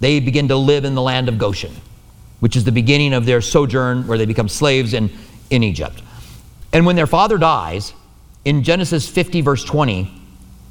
they 0.00 0.20
begin 0.20 0.48
to 0.48 0.56
live 0.56 0.84
in 0.84 0.94
the 0.94 1.02
land 1.02 1.28
of 1.28 1.38
Goshen 1.38 1.72
which 2.40 2.56
is 2.56 2.64
the 2.64 2.72
beginning 2.72 3.12
of 3.12 3.26
their 3.26 3.40
sojourn 3.40 4.06
where 4.06 4.18
they 4.18 4.26
become 4.26 4.48
slaves 4.48 4.92
in, 4.94 5.10
in 5.50 5.62
Egypt. 5.62 6.02
And 6.72 6.84
when 6.84 6.96
their 6.96 7.06
father 7.06 7.38
dies, 7.38 7.92
in 8.44 8.62
Genesis 8.62 9.08
50, 9.08 9.42
verse 9.42 9.62
20, 9.64 10.10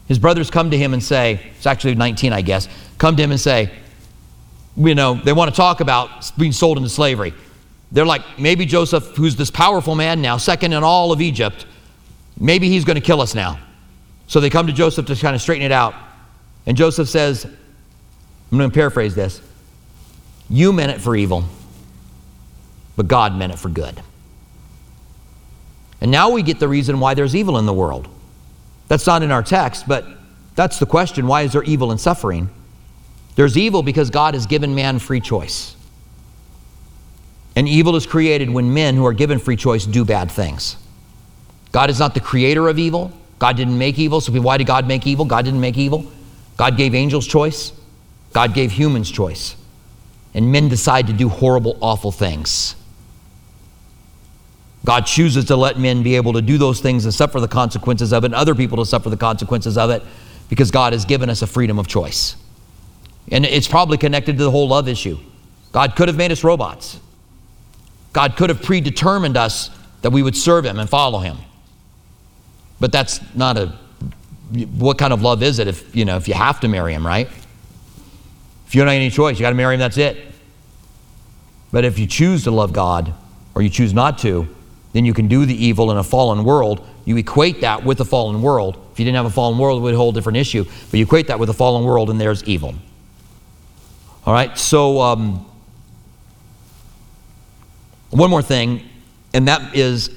his 0.08 0.18
brothers 0.18 0.50
come 0.50 0.72
to 0.72 0.78
him 0.78 0.94
and 0.94 1.04
say, 1.04 1.40
it's 1.56 1.68
actually 1.68 1.96
19, 1.96 2.34
I 2.34 2.42
guess, 2.42 2.68
come 2.98 3.16
to 3.16 3.24
him 3.24 3.32
and 3.32 3.40
say, 3.40 3.72
you 4.80 4.96
know, 4.96 5.14
they 5.14 5.34
want 5.34 5.54
to 5.54 5.56
talk 5.56 5.82
about 5.82 6.32
being 6.38 6.52
sold 6.52 6.78
into 6.78 6.90
slavery. 6.90 7.34
They're 7.92 8.06
like, 8.06 8.22
maybe 8.40 8.66
Joseph, 8.66 9.16
who's 9.16 9.36
this 9.36 9.52
powerful 9.52 9.96
man 9.96 10.22
now, 10.22 10.38
second 10.38 10.74
in 10.74 10.84
all 10.84 11.12
of 11.12 11.22
Egypt, 11.22 11.66
maybe 12.40 12.70
he's 12.70 12.86
going 12.86 12.96
to 12.96 13.02
kill 13.02 13.22
us 13.22 13.36
now. 13.36 13.60
So 14.28 14.40
they 14.40 14.50
come 14.50 14.68
to 14.68 14.74
Joseph 14.74 15.06
to 15.08 15.16
kind 15.16 15.36
of 15.36 15.42
straighten 15.42 15.66
it 15.66 15.72
out. 15.72 15.94
And 16.66 16.78
Joseph 16.78 17.10
says, 17.10 17.46
I'm 17.46 18.58
going 18.58 18.70
to 18.70 18.74
paraphrase 18.74 19.16
this 19.16 19.42
You 20.50 20.74
meant 20.74 20.92
it 20.92 21.02
for 21.02 21.16
evil 21.16 21.46
but 23.00 23.08
God 23.08 23.34
meant 23.34 23.54
it 23.54 23.58
for 23.58 23.70
good. 23.70 24.04
And 26.02 26.12
now 26.12 26.32
we 26.32 26.44
get 26.44 26.60
the 26.60 26.68
reason 26.68 27.00
why 27.00 27.14
there's 27.14 27.34
evil 27.34 27.58
in 27.58 27.66
the 27.66 27.72
world. 27.72 28.10
That's 28.90 29.08
not 29.08 29.24
in 29.24 29.32
our 29.32 29.42
text, 29.42 29.88
but 29.88 30.06
that's 30.56 30.80
the 30.80 30.86
question 30.86 31.26
why 31.26 31.44
is 31.44 31.54
there 31.54 31.64
evil 31.64 31.92
and 31.92 32.02
suffering? 32.02 32.50
There's 33.40 33.58
evil 33.58 33.84
because 33.84 34.10
God 34.10 34.34
has 34.34 34.48
given 34.48 34.76
man 34.76 35.00
free 35.00 35.22
choice. 35.22 35.74
And 37.56 37.70
evil 37.70 37.96
is 37.96 38.06
created 38.06 38.50
when 38.50 38.74
men 38.74 38.98
who 38.98 39.06
are 39.06 39.14
given 39.14 39.40
free 39.40 39.56
choice 39.56 39.86
do 39.86 40.04
bad 40.04 40.30
things. 40.30 40.76
God 41.72 41.90
is 41.90 42.00
not 42.00 42.14
the 42.14 42.20
creator 42.20 42.68
of 42.68 42.78
evil. 42.78 43.14
God 43.40 43.56
didn't 43.56 43.78
make 43.78 43.98
evil. 43.98 44.20
So 44.20 44.34
why 44.42 44.58
did 44.58 44.68
God 44.68 44.90
make 44.90 45.08
evil? 45.08 45.24
God 45.24 45.46
didn't 45.46 45.62
make 45.62 45.78
evil. 45.78 46.12
God 46.58 46.76
gave 46.76 46.94
angels 46.94 47.26
choice. 47.26 47.72
God 48.34 48.54
gave 48.54 48.74
humans 48.74 49.10
choice. 49.10 49.56
And 50.34 50.52
men 50.52 50.68
decide 50.68 51.08
to 51.08 51.14
do 51.14 51.30
horrible, 51.30 51.78
awful 51.82 52.12
things. 52.12 52.76
God 54.84 55.06
chooses 55.06 55.46
to 55.46 55.56
let 55.56 55.80
men 55.80 56.04
be 56.04 56.18
able 56.18 56.34
to 56.34 56.42
do 56.42 56.58
those 56.58 56.82
things 56.82 57.06
and 57.06 57.14
suffer 57.14 57.40
the 57.40 57.48
consequences 57.48 58.12
of 58.12 58.26
it, 58.26 58.28
and 58.28 58.36
other 58.36 58.54
people 58.54 58.80
to 58.80 58.86
suffer 58.86 59.10
the 59.10 59.16
consequences 59.16 59.78
of 59.78 59.92
it, 59.92 60.04
because 60.50 60.72
God 60.72 60.92
has 60.92 61.06
given 61.06 61.30
us 61.30 61.42
a 61.42 61.48
freedom 61.48 61.80
of 61.80 61.88
choice. 61.88 62.36
And 63.32 63.46
it's 63.46 63.68
probably 63.68 63.98
connected 63.98 64.38
to 64.38 64.44
the 64.44 64.52
whole 64.52 64.68
love 64.68 64.88
issue. 64.88 65.18
God 65.72 65.96
could 65.96 66.08
have 66.08 66.18
made 66.18 66.32
us 66.32 66.44
robots. 66.44 67.00
God 68.12 68.36
could 68.36 68.50
have 68.50 68.64
predetermined 68.64 69.38
us 69.38 69.70
that 70.02 70.10
we 70.10 70.24
would 70.24 70.36
serve 70.36 70.66
Him 70.66 70.80
and 70.80 70.90
follow 70.90 71.20
Him. 71.20 71.38
But 72.80 72.92
that's 72.92 73.20
not 73.36 73.58
a. 73.58 73.74
What 74.78 74.98
kind 74.98 75.14
of 75.14 75.22
love 75.22 75.44
is 75.44 75.60
it 75.60 75.68
if 75.68 75.96
you 75.96 76.06
know 76.06 76.18
if 76.18 76.28
you 76.28 76.34
have 76.34 76.60
to 76.62 76.68
marry 76.68 76.94
Him, 76.94 77.06
right? 77.06 77.28
If 78.66 78.76
you 78.76 78.82
don't 78.82 78.88
have 78.88 78.96
any 78.96 79.10
choice, 79.10 79.38
you 79.38 79.42
got 79.42 79.50
to 79.50 79.56
marry 79.56 79.76
Him. 79.76 79.80
That's 79.80 79.98
it. 79.98 80.18
But 81.72 81.86
if 81.86 82.00
you 82.00 82.08
choose 82.08 82.46
to 82.46 82.52
love 82.52 82.74
God 82.74 83.14
or 83.54 83.62
you 83.62 83.70
choose 83.70 83.94
not 83.94 84.18
to, 84.20 84.48
then 84.94 85.06
you 85.06 85.14
can 85.14 85.28
do 85.28 85.46
the 85.46 85.54
evil 85.54 85.92
in 85.92 85.98
a 85.98 86.04
fallen 86.04 86.44
world. 86.44 86.86
You 87.06 87.18
equate 87.18 87.62
that 87.62 87.84
with 87.84 88.00
a 88.00 88.06
fallen 88.06 88.42
world. 88.42 88.78
If 88.92 89.00
you 89.00 89.06
didn't 89.06 89.18
have 89.18 89.26
a 89.26 89.32
fallen 89.32 89.58
world, 89.58 89.80
it 89.80 89.84
would 89.84 89.92
be 89.92 89.96
a 89.96 89.98
whole 89.98 90.12
different 90.12 90.38
issue. 90.38 90.64
But 90.64 90.98
you 90.98 91.06
equate 91.06 91.28
that 91.28 91.40
with 91.40 91.50
a 91.50 91.54
fallen 91.54 91.84
world, 91.84 92.10
and 92.10 92.20
there's 92.20 92.44
evil. 92.46 92.74
All 94.30 94.36
right, 94.36 94.56
so 94.60 95.02
um, 95.02 95.44
one 98.12 98.30
more 98.30 98.44
thing, 98.44 98.88
and 99.34 99.48
that 99.48 99.76
is 99.76 100.12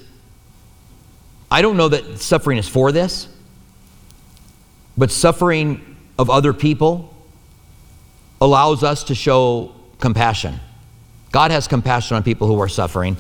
I 1.51 1.63
don't 1.63 1.79
know 1.79 1.89
that 1.89 2.19
suffering 2.19 2.59
is 2.59 2.69
for 2.69 2.93
this, 2.93 3.27
but 4.99 5.11
suffering 5.11 5.97
of 6.19 6.29
other 6.29 6.53
people 6.53 7.17
allows 8.39 8.83
us 8.83 9.03
to 9.05 9.15
show 9.15 9.75
compassion. 9.99 10.61
God 11.31 11.51
has 11.51 11.67
compassion 11.67 12.15
on 12.15 12.23
people 12.23 12.47
who 12.47 12.61
are 12.61 12.69
suffering, 12.69 13.17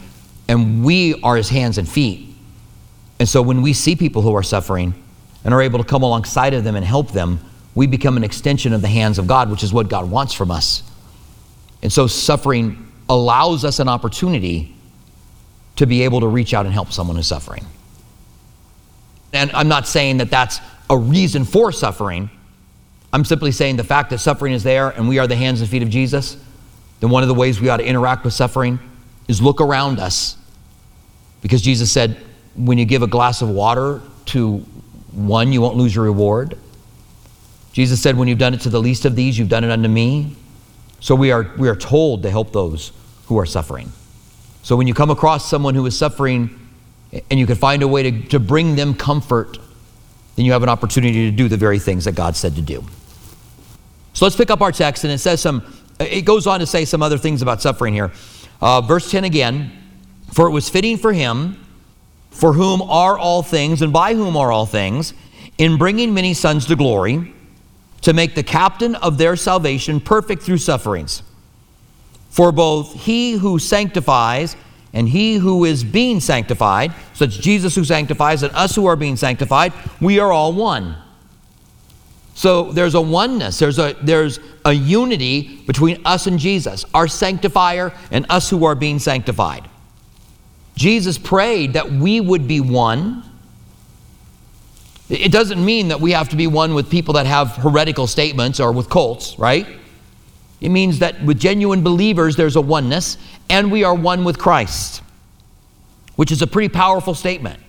and 0.46 0.84
we 0.84 1.18
are 1.22 1.36
his 1.36 1.48
hands 1.48 1.78
and 1.78 1.88
feet. 1.88 2.36
And 3.18 3.26
so 3.26 3.40
when 3.40 3.62
we 3.62 3.72
see 3.72 3.96
people 3.96 4.20
who 4.20 4.34
are 4.34 4.42
suffering 4.42 4.92
and 5.42 5.54
are 5.54 5.62
able 5.62 5.78
to 5.78 5.86
come 5.86 6.02
alongside 6.02 6.52
of 6.52 6.64
them 6.64 6.76
and 6.76 6.84
help 6.84 7.12
them, 7.12 7.40
we 7.74 7.86
become 7.86 8.16
an 8.16 8.24
extension 8.24 8.72
of 8.72 8.82
the 8.82 8.88
hands 8.88 9.18
of 9.18 9.26
God, 9.26 9.50
which 9.50 9.62
is 9.62 9.72
what 9.72 9.88
God 9.88 10.10
wants 10.10 10.34
from 10.34 10.50
us. 10.50 10.82
And 11.82 11.92
so 11.92 12.06
suffering 12.06 12.92
allows 13.08 13.64
us 13.64 13.78
an 13.78 13.88
opportunity 13.88 14.74
to 15.76 15.86
be 15.86 16.02
able 16.02 16.20
to 16.20 16.26
reach 16.26 16.54
out 16.54 16.66
and 16.66 16.72
help 16.72 16.92
someone 16.92 17.16
who's 17.16 17.26
suffering. 17.26 17.64
And 19.32 19.50
I'm 19.52 19.68
not 19.68 19.88
saying 19.88 20.18
that 20.18 20.30
that's 20.30 20.60
a 20.90 20.96
reason 20.96 21.44
for 21.44 21.72
suffering. 21.72 22.30
I'm 23.12 23.24
simply 23.24 23.52
saying 23.52 23.76
the 23.76 23.84
fact 23.84 24.10
that 24.10 24.18
suffering 24.18 24.52
is 24.52 24.62
there 24.62 24.90
and 24.90 25.08
we 25.08 25.18
are 25.18 25.26
the 25.26 25.36
hands 25.36 25.60
and 25.60 25.68
feet 25.68 25.82
of 25.82 25.88
Jesus, 25.88 26.36
then 27.00 27.10
one 27.10 27.22
of 27.22 27.28
the 27.28 27.34
ways 27.34 27.60
we 27.60 27.68
ought 27.68 27.78
to 27.78 27.86
interact 27.86 28.24
with 28.24 28.34
suffering 28.34 28.78
is 29.28 29.40
look 29.40 29.60
around 29.60 29.98
us. 29.98 30.36
Because 31.40 31.62
Jesus 31.62 31.90
said, 31.90 32.16
when 32.54 32.78
you 32.78 32.84
give 32.84 33.02
a 33.02 33.06
glass 33.06 33.42
of 33.42 33.48
water 33.48 34.02
to 34.26 34.58
one, 35.12 35.52
you 35.52 35.60
won't 35.60 35.76
lose 35.76 35.94
your 35.94 36.04
reward. 36.04 36.58
Jesus 37.72 38.02
said, 38.02 38.16
when 38.16 38.28
you've 38.28 38.38
done 38.38 38.54
it 38.54 38.60
to 38.62 38.70
the 38.70 38.80
least 38.80 39.04
of 39.04 39.16
these, 39.16 39.38
you've 39.38 39.48
done 39.48 39.64
it 39.64 39.70
unto 39.70 39.88
me. 39.88 40.36
So 41.00 41.14
we 41.14 41.32
are, 41.32 41.50
we 41.56 41.68
are 41.68 41.76
told 41.76 42.22
to 42.22 42.30
help 42.30 42.52
those 42.52 42.92
who 43.26 43.38
are 43.38 43.46
suffering. 43.46 43.90
So 44.62 44.76
when 44.76 44.86
you 44.86 44.94
come 44.94 45.10
across 45.10 45.48
someone 45.48 45.74
who 45.74 45.84
is 45.86 45.98
suffering 45.98 46.58
and 47.30 47.40
you 47.40 47.46
can 47.46 47.56
find 47.56 47.82
a 47.82 47.88
way 47.88 48.02
to, 48.04 48.22
to 48.28 48.38
bring 48.38 48.76
them 48.76 48.94
comfort, 48.94 49.58
then 50.36 50.44
you 50.44 50.52
have 50.52 50.62
an 50.62 50.68
opportunity 50.68 51.30
to 51.30 51.36
do 51.36 51.48
the 51.48 51.56
very 51.56 51.78
things 51.78 52.04
that 52.04 52.14
God 52.14 52.36
said 52.36 52.54
to 52.56 52.62
do. 52.62 52.84
So 54.14 54.24
let's 54.24 54.36
pick 54.36 54.50
up 54.50 54.60
our 54.60 54.72
text, 54.72 55.04
and 55.04 55.12
it 55.12 55.18
says 55.18 55.40
some, 55.40 55.62
it 55.98 56.24
goes 56.24 56.46
on 56.46 56.60
to 56.60 56.66
say 56.66 56.84
some 56.84 57.02
other 57.02 57.18
things 57.18 57.42
about 57.42 57.62
suffering 57.62 57.94
here. 57.94 58.12
Uh, 58.60 58.80
verse 58.80 59.10
10 59.10 59.24
again, 59.24 59.72
for 60.32 60.46
it 60.46 60.50
was 60.50 60.68
fitting 60.68 60.96
for 60.98 61.12
him, 61.12 61.58
for 62.30 62.52
whom 62.52 62.82
are 62.82 63.18
all 63.18 63.42
things, 63.42 63.82
and 63.82 63.92
by 63.92 64.14
whom 64.14 64.36
are 64.36 64.52
all 64.52 64.66
things, 64.66 65.14
in 65.58 65.76
bringing 65.76 66.14
many 66.14 66.34
sons 66.34 66.66
to 66.66 66.76
glory, 66.76 67.34
to 68.02 68.12
make 68.12 68.34
the 68.34 68.42
captain 68.42 68.94
of 68.96 69.18
their 69.18 69.36
salvation 69.36 70.00
perfect 70.00 70.42
through 70.42 70.58
sufferings. 70.58 71.22
For 72.30 72.52
both 72.52 72.94
he 72.94 73.32
who 73.32 73.58
sanctifies 73.58 74.56
and 74.92 75.08
he 75.08 75.36
who 75.36 75.64
is 75.64 75.84
being 75.84 76.20
sanctified, 76.20 76.92
so 77.14 77.24
it's 77.24 77.36
Jesus 77.36 77.74
who 77.74 77.84
sanctifies 77.84 78.42
and 78.42 78.54
us 78.54 78.74
who 78.74 78.86
are 78.86 78.96
being 78.96 79.16
sanctified, 79.16 79.72
we 80.00 80.18
are 80.18 80.32
all 80.32 80.52
one. 80.52 80.96
So 82.34 82.72
there's 82.72 82.94
a 82.94 83.00
oneness, 83.00 83.58
there's 83.58 83.78
a, 83.78 83.94
there's 84.02 84.40
a 84.64 84.72
unity 84.72 85.62
between 85.66 86.00
us 86.04 86.26
and 86.26 86.38
Jesus, 86.38 86.84
our 86.94 87.06
sanctifier 87.06 87.92
and 88.10 88.26
us 88.30 88.48
who 88.48 88.64
are 88.64 88.74
being 88.74 88.98
sanctified. 88.98 89.68
Jesus 90.74 91.18
prayed 91.18 91.74
that 91.74 91.90
we 91.90 92.20
would 92.20 92.48
be 92.48 92.60
one. 92.60 93.24
It 95.12 95.30
doesn't 95.30 95.62
mean 95.62 95.88
that 95.88 96.00
we 96.00 96.12
have 96.12 96.30
to 96.30 96.36
be 96.36 96.46
one 96.46 96.72
with 96.72 96.88
people 96.88 97.12
that 97.14 97.26
have 97.26 97.56
heretical 97.56 98.06
statements 98.06 98.60
or 98.60 98.72
with 98.72 98.88
cults, 98.88 99.38
right? 99.38 99.66
It 100.62 100.70
means 100.70 101.00
that 101.00 101.22
with 101.22 101.38
genuine 101.38 101.82
believers, 101.82 102.34
there's 102.34 102.56
a 102.56 102.62
oneness, 102.62 103.18
and 103.50 103.70
we 103.70 103.84
are 103.84 103.94
one 103.94 104.24
with 104.24 104.38
Christ, 104.38 105.02
which 106.16 106.32
is 106.32 106.40
a 106.40 106.46
pretty 106.46 106.70
powerful 106.70 107.14
statement. 107.14 107.60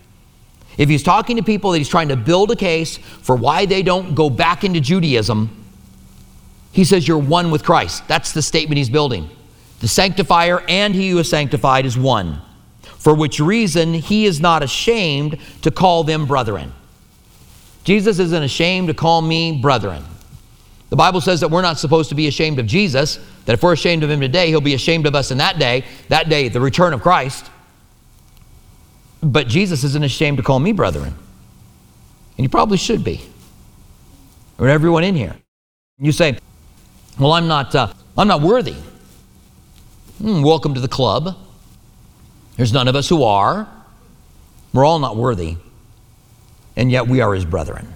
If 0.77 0.87
he's 0.87 1.03
talking 1.03 1.35
to 1.35 1.43
people 1.43 1.71
that 1.71 1.79
he's 1.79 1.89
trying 1.89 2.07
to 2.07 2.15
build 2.15 2.49
a 2.51 2.55
case 2.55 2.95
for 2.97 3.35
why 3.35 3.65
they 3.65 3.83
don't 3.83 4.15
go 4.15 4.29
back 4.29 4.63
into 4.63 4.79
Judaism, 4.79 5.65
he 6.71 6.85
says, 6.85 7.05
You're 7.05 7.17
one 7.17 7.51
with 7.51 7.65
Christ. 7.65 8.07
That's 8.07 8.31
the 8.31 8.41
statement 8.41 8.77
he's 8.77 8.89
building. 8.89 9.29
The 9.81 9.89
sanctifier 9.89 10.63
and 10.69 10.95
he 10.95 11.09
who 11.09 11.19
is 11.19 11.29
sanctified 11.29 11.85
is 11.85 11.97
one, 11.97 12.41
for 12.83 13.13
which 13.13 13.41
reason 13.41 13.93
he 13.93 14.25
is 14.25 14.39
not 14.39 14.63
ashamed 14.63 15.37
to 15.63 15.71
call 15.71 16.05
them 16.05 16.25
brethren. 16.25 16.71
Jesus 17.83 18.19
isn't 18.19 18.43
ashamed 18.43 18.87
to 18.87 18.93
call 18.93 19.21
me 19.21 19.59
brethren. 19.61 20.03
The 20.89 20.95
Bible 20.95 21.21
says 21.21 21.39
that 21.41 21.49
we're 21.49 21.61
not 21.61 21.79
supposed 21.79 22.09
to 22.09 22.15
be 22.15 22.27
ashamed 22.27 22.59
of 22.59 22.67
Jesus, 22.67 23.19
that 23.45 23.53
if 23.53 23.63
we're 23.63 23.73
ashamed 23.73 24.03
of 24.03 24.09
him 24.09 24.19
today, 24.19 24.49
he'll 24.49 24.61
be 24.61 24.75
ashamed 24.75 25.07
of 25.07 25.15
us 25.15 25.31
in 25.31 25.39
that 25.39 25.59
day, 25.59 25.83
that 26.09 26.29
day, 26.29 26.49
the 26.49 26.61
return 26.61 26.93
of 26.93 27.01
Christ. 27.01 27.49
But 29.21 29.47
Jesus 29.47 29.83
isn't 29.83 30.03
ashamed 30.03 30.37
to 30.37 30.43
call 30.43 30.59
me 30.59 30.71
brethren. 30.71 31.15
And 32.37 32.43
you 32.43 32.49
probably 32.49 32.77
should 32.77 33.03
be. 33.03 33.21
Or 34.59 34.67
everyone 34.67 35.03
in 35.03 35.15
here. 35.15 35.35
You 35.99 36.11
say, 36.11 36.37
well, 37.19 37.31
I'm 37.31 37.47
not, 37.47 37.73
uh, 37.73 37.93
I'm 38.17 38.27
not 38.27 38.41
worthy. 38.41 38.75
Hmm, 40.19 40.41
welcome 40.41 40.73
to 40.73 40.79
the 40.79 40.87
club. 40.87 41.35
There's 42.55 42.71
none 42.71 42.87
of 42.87 42.95
us 42.95 43.09
who 43.09 43.23
are. 43.23 43.67
We're 44.73 44.85
all 44.85 44.99
not 44.99 45.15
worthy. 45.15 45.57
And 46.75 46.91
yet 46.91 47.07
we 47.07 47.21
are 47.21 47.33
his 47.33 47.45
brethren. 47.45 47.93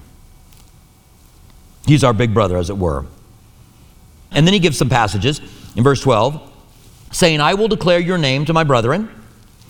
He's 1.86 2.04
our 2.04 2.14
big 2.14 2.34
brother, 2.34 2.58
as 2.58 2.70
it 2.70 2.78
were. 2.78 3.06
And 4.32 4.46
then 4.46 4.54
he 4.54 4.60
gives 4.60 4.78
some 4.78 4.90
passages 4.90 5.42
in 5.76 5.84
verse 5.84 6.02
12 6.02 6.54
saying, 7.12 7.40
I 7.40 7.54
will 7.54 7.70
declare 7.70 8.00
your 8.00 8.18
name 8.18 8.46
to 8.46 8.54
my 8.54 8.64
brethren. 8.64 9.10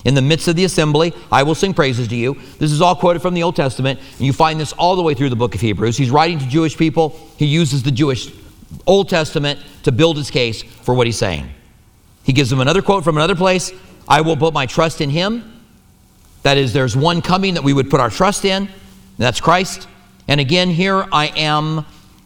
In 0.05 0.13
the 0.13 0.21
midst 0.21 0.47
of 0.47 0.55
the 0.55 0.63
assembly, 0.63 1.13
I 1.31 1.43
will 1.43 1.55
sing 1.55 1.73
praises 1.73 2.07
to 2.07 2.15
you. 2.15 2.35
This 2.59 2.71
is 2.71 2.81
all 2.81 2.95
quoted 2.95 3.21
from 3.21 3.33
the 3.33 3.43
Old 3.43 3.55
Testament, 3.55 3.99
and 3.99 4.21
you 4.21 4.33
find 4.33 4.59
this 4.59 4.73
all 4.73 4.95
the 4.95 5.01
way 5.03 5.13
through 5.13 5.29
the 5.29 5.35
book 5.35 5.53
of 5.53 5.61
Hebrews. 5.61 5.97
He's 5.97 6.09
writing 6.09 6.39
to 6.39 6.47
Jewish 6.47 6.77
people. 6.77 7.09
He 7.37 7.45
uses 7.45 7.83
the 7.83 7.91
Jewish 7.91 8.31
Old 8.85 9.09
Testament 9.09 9.59
to 9.83 9.91
build 9.91 10.17
his 10.17 10.31
case 10.31 10.63
for 10.63 10.93
what 10.93 11.07
he's 11.07 11.17
saying. 11.17 11.49
He 12.23 12.33
gives 12.33 12.49
them 12.49 12.61
another 12.61 12.81
quote 12.81 13.03
from 13.03 13.17
another 13.17 13.35
place 13.35 13.71
I 14.07 14.21
will 14.21 14.37
put 14.37 14.53
my 14.53 14.65
trust 14.65 15.01
in 15.01 15.09
him. 15.09 15.61
That 16.43 16.57
is, 16.57 16.71
there's 16.71 16.95
one 16.95 17.21
coming 17.21 17.55
that 17.55 17.63
we 17.63 17.73
would 17.73 17.89
put 17.89 17.99
our 17.99 18.09
trust 18.09 18.45
in, 18.45 18.69
that's 19.17 19.41
Christ. 19.41 19.87
And 20.27 20.39
again, 20.39 20.69
here 20.69 21.05
I 21.11 21.27
am 21.27 21.85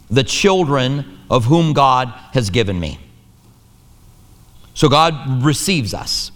the 0.09 0.23
children 0.23 1.19
of 1.29 1.45
whom 1.45 1.73
God 1.73 2.09
has 2.33 2.49
given 2.49 2.79
me. 2.79 2.99
So 4.73 4.89
God 4.89 5.43
receives 5.43 5.93
us. 5.93 6.31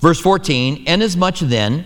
Verse 0.00 0.20
14, 0.20 0.84
inasmuch 0.86 1.38
then 1.40 1.84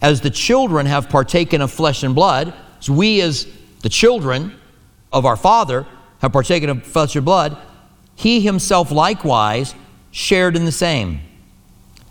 as 0.00 0.20
the 0.20 0.30
children 0.30 0.86
have 0.86 1.08
partaken 1.08 1.60
of 1.60 1.70
flesh 1.70 2.02
and 2.02 2.14
blood, 2.14 2.52
as 2.80 2.90
we 2.90 3.20
as 3.20 3.46
the 3.82 3.88
children 3.88 4.54
of 5.12 5.24
our 5.24 5.36
Father 5.36 5.86
have 6.20 6.32
partaken 6.32 6.68
of 6.70 6.82
flesh 6.82 7.14
and 7.14 7.24
blood, 7.24 7.56
he 8.16 8.40
himself 8.40 8.90
likewise 8.90 9.74
shared 10.10 10.56
in 10.56 10.64
the 10.64 10.72
same, 10.72 11.20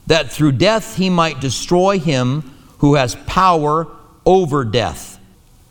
that 0.08 0.32
through 0.32 0.54
death 0.54 0.96
he 0.96 1.10
might 1.10 1.42
destroy 1.42 2.00
him 2.00 2.42
who 2.80 2.96
has 2.96 3.16
power 3.28 3.88
over 4.26 4.64
death, 4.64 5.11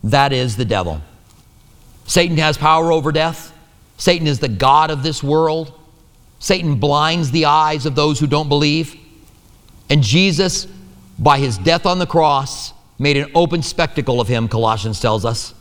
that 0.03 0.33
is 0.33 0.57
the 0.57 0.65
devil 0.65 1.01
Satan 2.11 2.35
has 2.37 2.57
power 2.57 2.91
over 2.91 3.13
death. 3.13 3.57
Satan 3.97 4.27
is 4.27 4.39
the 4.39 4.49
God 4.49 4.91
of 4.91 5.01
this 5.01 5.23
world. 5.23 5.79
Satan 6.39 6.75
blinds 6.75 7.31
the 7.31 7.45
eyes 7.45 7.85
of 7.85 7.95
those 7.95 8.19
who 8.19 8.27
don't 8.27 8.49
believe. 8.49 8.97
And 9.89 10.03
Jesus, 10.03 10.67
by 11.17 11.37
his 11.37 11.57
death 11.57 11.85
on 11.85 11.99
the 11.99 12.05
cross, 12.05 12.73
made 12.99 13.15
an 13.15 13.31
open 13.33 13.61
spectacle 13.61 14.19
of 14.19 14.27
him, 14.27 14.49
Colossians 14.49 14.99
tells 14.99 15.23
us. 15.23 15.53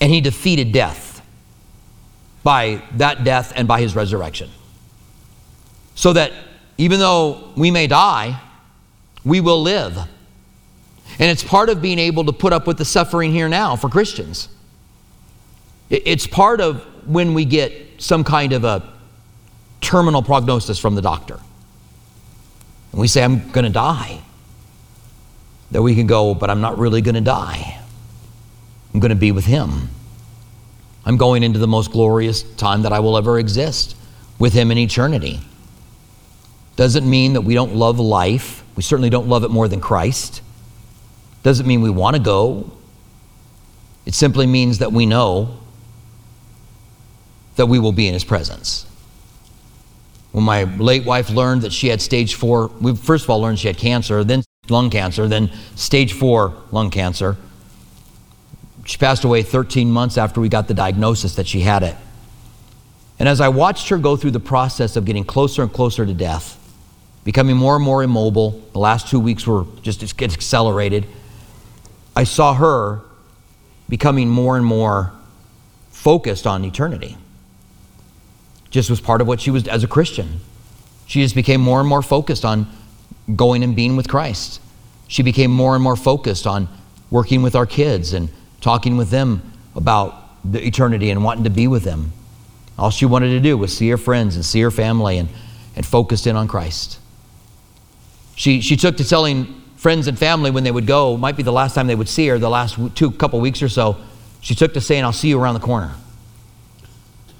And 0.00 0.10
he 0.10 0.20
defeated 0.20 0.72
death 0.72 1.24
by 2.42 2.82
that 2.94 3.22
death 3.22 3.52
and 3.54 3.68
by 3.68 3.80
his 3.80 3.94
resurrection. 3.94 4.50
So 5.94 6.14
that 6.14 6.32
even 6.78 6.98
though 6.98 7.52
we 7.56 7.70
may 7.70 7.86
die, 7.86 8.40
we 9.24 9.40
will 9.40 9.62
live. 9.62 9.96
And 11.18 11.30
it's 11.30 11.42
part 11.42 11.68
of 11.68 11.80
being 11.80 11.98
able 11.98 12.24
to 12.24 12.32
put 12.32 12.52
up 12.52 12.66
with 12.66 12.78
the 12.78 12.84
suffering 12.84 13.32
here 13.32 13.48
now 13.48 13.76
for 13.76 13.88
Christians. 13.88 14.48
It's 15.88 16.26
part 16.26 16.60
of 16.60 16.82
when 17.06 17.34
we 17.34 17.44
get 17.44 18.02
some 18.02 18.24
kind 18.24 18.52
of 18.52 18.64
a 18.64 18.92
terminal 19.80 20.22
prognosis 20.22 20.78
from 20.78 20.94
the 20.94 21.02
doctor. 21.02 21.40
And 22.92 23.00
we 23.00 23.08
say, 23.08 23.22
I'm 23.22 23.50
going 23.50 23.64
to 23.64 23.70
die. 23.70 24.20
That 25.70 25.82
we 25.82 25.94
can 25.94 26.06
go, 26.06 26.34
but 26.34 26.50
I'm 26.50 26.60
not 26.60 26.78
really 26.78 27.00
going 27.00 27.14
to 27.14 27.20
die. 27.20 27.80
I'm 28.92 29.00
going 29.00 29.10
to 29.10 29.16
be 29.16 29.32
with 29.32 29.46
Him. 29.46 29.88
I'm 31.04 31.16
going 31.16 31.42
into 31.42 31.58
the 31.58 31.68
most 31.68 31.92
glorious 31.92 32.42
time 32.42 32.82
that 32.82 32.92
I 32.92 33.00
will 33.00 33.16
ever 33.16 33.38
exist 33.38 33.96
with 34.38 34.52
Him 34.52 34.70
in 34.70 34.78
eternity. 34.78 35.40
Doesn't 36.76 37.08
mean 37.08 37.34
that 37.34 37.40
we 37.42 37.54
don't 37.54 37.74
love 37.74 37.98
life. 37.98 38.64
We 38.76 38.82
certainly 38.82 39.10
don't 39.10 39.28
love 39.28 39.44
it 39.44 39.50
more 39.50 39.68
than 39.68 39.80
Christ. 39.80 40.42
Doesn't 41.46 41.68
mean 41.68 41.80
we 41.80 41.90
want 41.90 42.16
to 42.16 42.20
go. 42.20 42.68
It 44.04 44.14
simply 44.14 44.48
means 44.48 44.78
that 44.78 44.92
we 44.92 45.06
know 45.06 45.60
that 47.54 47.66
we 47.66 47.78
will 47.78 47.92
be 47.92 48.08
in 48.08 48.14
his 48.14 48.24
presence. 48.24 48.84
When 50.32 50.42
my 50.42 50.64
late 50.64 51.04
wife 51.04 51.30
learned 51.30 51.62
that 51.62 51.72
she 51.72 51.86
had 51.86 52.02
stage 52.02 52.34
four, 52.34 52.66
we 52.80 52.96
first 52.96 53.22
of 53.22 53.30
all 53.30 53.40
learned 53.40 53.60
she 53.60 53.68
had 53.68 53.78
cancer, 53.78 54.24
then 54.24 54.42
lung 54.68 54.90
cancer, 54.90 55.28
then 55.28 55.52
stage 55.76 56.14
four 56.14 56.52
lung 56.72 56.90
cancer. 56.90 57.36
She 58.84 58.98
passed 58.98 59.22
away 59.22 59.44
13 59.44 59.88
months 59.88 60.18
after 60.18 60.40
we 60.40 60.48
got 60.48 60.66
the 60.66 60.74
diagnosis 60.74 61.36
that 61.36 61.46
she 61.46 61.60
had 61.60 61.84
it. 61.84 61.94
And 63.20 63.28
as 63.28 63.40
I 63.40 63.50
watched 63.50 63.88
her 63.90 63.98
go 63.98 64.16
through 64.16 64.32
the 64.32 64.40
process 64.40 64.96
of 64.96 65.04
getting 65.04 65.22
closer 65.22 65.62
and 65.62 65.72
closer 65.72 66.04
to 66.04 66.12
death, 66.12 66.58
becoming 67.22 67.56
more 67.56 67.76
and 67.76 67.84
more 67.84 68.02
immobile. 68.02 68.60
The 68.72 68.80
last 68.80 69.06
two 69.06 69.20
weeks 69.20 69.46
were 69.46 69.64
just 69.82 70.02
accelerated. 70.02 71.06
I 72.16 72.24
saw 72.24 72.54
her 72.54 73.02
becoming 73.88 74.28
more 74.28 74.56
and 74.56 74.64
more 74.64 75.12
focused 75.90 76.46
on 76.46 76.64
eternity. 76.64 77.16
Just 78.70 78.88
was 78.88 79.00
part 79.00 79.20
of 79.20 79.28
what 79.28 79.40
she 79.40 79.50
was 79.50 79.68
as 79.68 79.84
a 79.84 79.86
Christian. 79.86 80.40
She 81.06 81.22
just 81.22 81.34
became 81.34 81.60
more 81.60 81.78
and 81.78 81.88
more 81.88 82.02
focused 82.02 82.44
on 82.44 82.66
going 83.36 83.62
and 83.62 83.76
being 83.76 83.96
with 83.96 84.08
Christ. 84.08 84.60
She 85.08 85.22
became 85.22 85.50
more 85.50 85.74
and 85.74 85.84
more 85.84 85.94
focused 85.94 86.46
on 86.46 86.68
working 87.10 87.42
with 87.42 87.54
our 87.54 87.66
kids 87.66 88.12
and 88.14 88.30
talking 88.60 88.96
with 88.96 89.10
them 89.10 89.52
about 89.74 90.22
the 90.50 90.64
eternity 90.66 91.10
and 91.10 91.22
wanting 91.22 91.44
to 91.44 91.50
be 91.50 91.68
with 91.68 91.84
them. 91.84 92.12
All 92.78 92.90
she 92.90 93.06
wanted 93.06 93.28
to 93.30 93.40
do 93.40 93.56
was 93.56 93.76
see 93.76 93.88
her 93.90 93.96
friends 93.96 94.36
and 94.36 94.44
see 94.44 94.60
her 94.62 94.70
family 94.70 95.18
and, 95.18 95.28
and 95.76 95.84
focused 95.84 96.26
in 96.26 96.34
on 96.34 96.48
Christ. 96.48 96.98
She, 98.34 98.60
she 98.60 98.76
took 98.76 98.96
to 98.96 99.04
telling 99.04 99.62
friends 99.76 100.08
and 100.08 100.18
family 100.18 100.50
when 100.50 100.64
they 100.64 100.70
would 100.70 100.86
go, 100.86 101.16
might 101.16 101.36
be 101.36 101.42
the 101.42 101.52
last 101.52 101.74
time 101.74 101.86
they 101.86 101.94
would 101.94 102.08
see 102.08 102.26
her, 102.28 102.38
the 102.38 102.50
last 102.50 102.78
two 102.94 103.10
couple 103.10 103.40
weeks 103.40 103.62
or 103.62 103.68
so, 103.68 103.96
she 104.40 104.54
took 104.54 104.74
to 104.74 104.80
saying, 104.80 105.04
I'll 105.04 105.12
see 105.12 105.28
you 105.28 105.40
around 105.40 105.54
the 105.54 105.60
corner, 105.60 105.92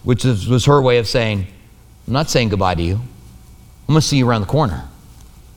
which 0.04 0.24
is, 0.24 0.48
was 0.48 0.64
her 0.66 0.80
way 0.80 0.98
of 0.98 1.06
saying, 1.06 1.46
I'm 2.06 2.12
not 2.12 2.30
saying 2.30 2.50
goodbye 2.50 2.74
to 2.74 2.82
you. 2.82 2.94
I'm 2.94 3.92
going 3.92 4.00
to 4.00 4.06
see 4.06 4.18
you 4.18 4.28
around 4.28 4.42
the 4.42 4.46
corner. 4.48 4.88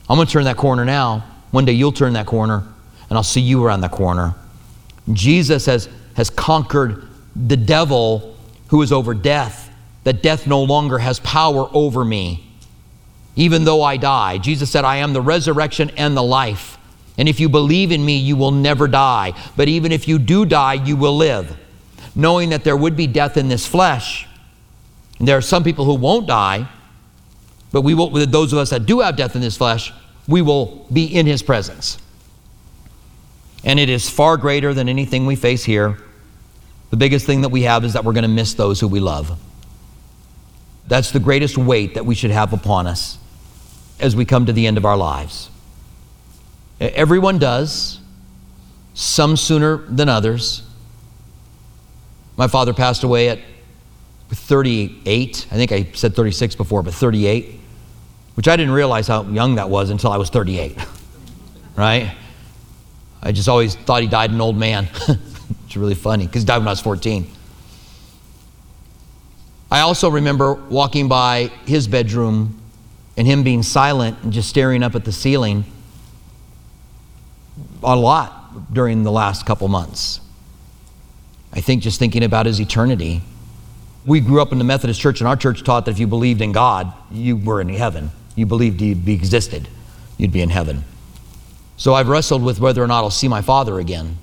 I'm 0.09 0.15
going 0.15 0.27
to 0.27 0.31
turn 0.31 0.45
that 0.45 0.57
corner 0.57 0.85
now. 0.85 1.25
One 1.51 1.65
day 1.65 1.71
you'll 1.71 1.91
turn 1.91 2.13
that 2.13 2.25
corner, 2.25 2.63
and 3.09 3.17
I'll 3.17 3.23
see 3.23 3.41
you 3.41 3.63
around 3.63 3.81
that 3.81 3.91
corner. 3.91 4.35
Jesus 5.11 5.65
has, 5.65 5.89
has 6.15 6.29
conquered 6.29 7.07
the 7.35 7.57
devil 7.57 8.35
who 8.67 8.81
is 8.81 8.91
over 8.91 9.13
death, 9.13 9.71
that 10.03 10.21
death 10.21 10.47
no 10.47 10.63
longer 10.63 10.99
has 10.99 11.19
power 11.19 11.69
over 11.73 12.05
me 12.05 12.48
even 13.39 13.63
though 13.63 13.81
I 13.81 13.95
die. 13.95 14.37
Jesus 14.37 14.69
said, 14.69 14.83
I 14.83 14.97
am 14.97 15.13
the 15.13 15.21
resurrection 15.21 15.91
and 15.95 16.15
the 16.15 16.21
life. 16.21 16.77
And 17.17 17.29
if 17.29 17.39
you 17.39 17.47
believe 17.47 17.89
in 17.89 18.03
me, 18.03 18.17
you 18.17 18.35
will 18.35 18.51
never 18.51 18.85
die. 18.85 19.31
But 19.55 19.69
even 19.69 19.93
if 19.93 20.09
you 20.09 20.19
do 20.19 20.45
die, 20.45 20.73
you 20.73 20.97
will 20.97 21.15
live. 21.15 21.57
Knowing 22.13 22.49
that 22.49 22.65
there 22.65 22.75
would 22.75 22.97
be 22.97 23.07
death 23.07 23.37
in 23.37 23.47
this 23.47 23.65
flesh. 23.65 24.27
And 25.19 25.27
there 25.27 25.37
are 25.37 25.41
some 25.41 25.63
people 25.63 25.85
who 25.85 25.93
won't 25.93 26.27
die, 26.27 26.67
but 27.71 27.83
we 27.83 27.93
will, 27.93 28.09
those 28.09 28.51
of 28.51 28.59
us 28.59 28.71
that 28.71 28.85
do 28.85 28.99
have 28.99 29.15
death 29.15 29.35
in 29.35 29.41
this 29.41 29.55
flesh, 29.55 29.93
we 30.27 30.41
will 30.41 30.85
be 30.91 31.05
in 31.05 31.25
his 31.25 31.41
presence. 31.41 31.97
And 33.63 33.79
it 33.79 33.89
is 33.89 34.09
far 34.09 34.35
greater 34.35 34.73
than 34.73 34.89
anything 34.89 35.25
we 35.25 35.37
face 35.37 35.63
here. 35.63 35.97
The 36.89 36.97
biggest 36.97 37.25
thing 37.25 37.39
that 37.41 37.49
we 37.49 37.61
have 37.61 37.85
is 37.85 37.93
that 37.93 38.03
we're 38.03 38.13
going 38.13 38.23
to 38.23 38.27
miss 38.27 38.53
those 38.53 38.81
who 38.81 38.89
we 38.89 38.99
love. 38.99 39.39
That's 40.87 41.11
the 41.11 41.21
greatest 41.21 41.57
weight 41.57 41.93
that 41.93 42.05
we 42.05 42.15
should 42.15 42.31
have 42.31 42.51
upon 42.51 42.85
us 42.85 43.18
as 43.99 44.15
we 44.15 44.25
come 44.25 44.45
to 44.45 44.53
the 44.53 44.67
end 44.67 44.77
of 44.77 44.85
our 44.85 44.97
lives. 44.97 45.49
Everyone 46.79 47.39
does, 47.39 47.99
some 48.93 49.35
sooner 49.35 49.77
than 49.77 50.09
others. 50.09 50.63
My 52.37 52.47
father 52.47 52.73
passed 52.73 53.03
away 53.03 53.29
at 53.29 53.39
38. 54.29 55.47
I 55.51 55.55
think 55.55 55.71
I 55.71 55.83
said 55.93 56.15
36 56.15 56.55
before, 56.55 56.83
but 56.83 56.93
38, 56.93 57.59
which 58.35 58.47
I 58.47 58.55
didn't 58.55 58.73
realize 58.73 59.07
how 59.07 59.23
young 59.23 59.55
that 59.55 59.69
was 59.69 59.89
until 59.89 60.11
I 60.11 60.17
was 60.17 60.29
38. 60.29 60.77
right? 61.75 62.15
I 63.21 63.31
just 63.31 63.49
always 63.49 63.75
thought 63.75 64.01
he 64.01 64.07
died 64.07 64.31
an 64.31 64.39
old 64.39 64.57
man. 64.57 64.87
it's 65.65 65.75
really 65.75 65.95
funny 65.95 66.25
because 66.25 66.43
he 66.43 66.45
died 66.45 66.59
when 66.59 66.67
I 66.67 66.71
was 66.71 66.79
14. 66.79 67.29
I 69.71 69.81
also 69.81 70.09
remember 70.09 70.53
walking 70.53 71.07
by 71.07 71.51
his 71.65 71.87
bedroom 71.87 72.58
and 73.19 73.27
him 73.27 73.43
being 73.43 73.61
silent 73.61 74.17
and 74.23 74.31
just 74.31 74.47
staring 74.47 74.81
up 74.81 74.95
at 74.95 75.03
the 75.03 75.11
ceiling 75.11 75.65
a 77.83 77.93
lot 77.93 78.73
during 78.73 79.03
the 79.03 79.11
last 79.11 79.45
couple 79.45 79.67
months. 79.67 80.21
I 81.51 81.59
think 81.59 81.83
just 81.83 81.99
thinking 81.99 82.23
about 82.23 82.45
his 82.45 82.61
eternity. 82.61 83.21
We 84.05 84.21
grew 84.21 84.41
up 84.41 84.53
in 84.53 84.57
the 84.57 84.63
Methodist 84.63 85.01
church, 85.01 85.19
and 85.19 85.27
our 85.27 85.35
church 85.35 85.65
taught 85.65 85.83
that 85.83 85.91
if 85.91 85.99
you 85.99 86.07
believed 86.07 86.41
in 86.41 86.53
God, 86.53 86.93
you 87.11 87.35
were 87.35 87.59
in 87.59 87.67
heaven. 87.67 88.11
You 88.37 88.45
believed 88.45 88.79
he 88.79 88.91
existed, 89.13 89.67
you'd 90.17 90.31
be 90.31 90.41
in 90.41 90.49
heaven. 90.49 90.85
So 91.75 91.93
I've 91.93 92.07
wrestled 92.07 92.41
with 92.41 92.61
whether 92.61 92.81
or 92.81 92.87
not 92.87 93.03
I'll 93.03 93.09
see 93.09 93.27
my 93.27 93.41
father 93.41 93.79
again, 93.79 94.17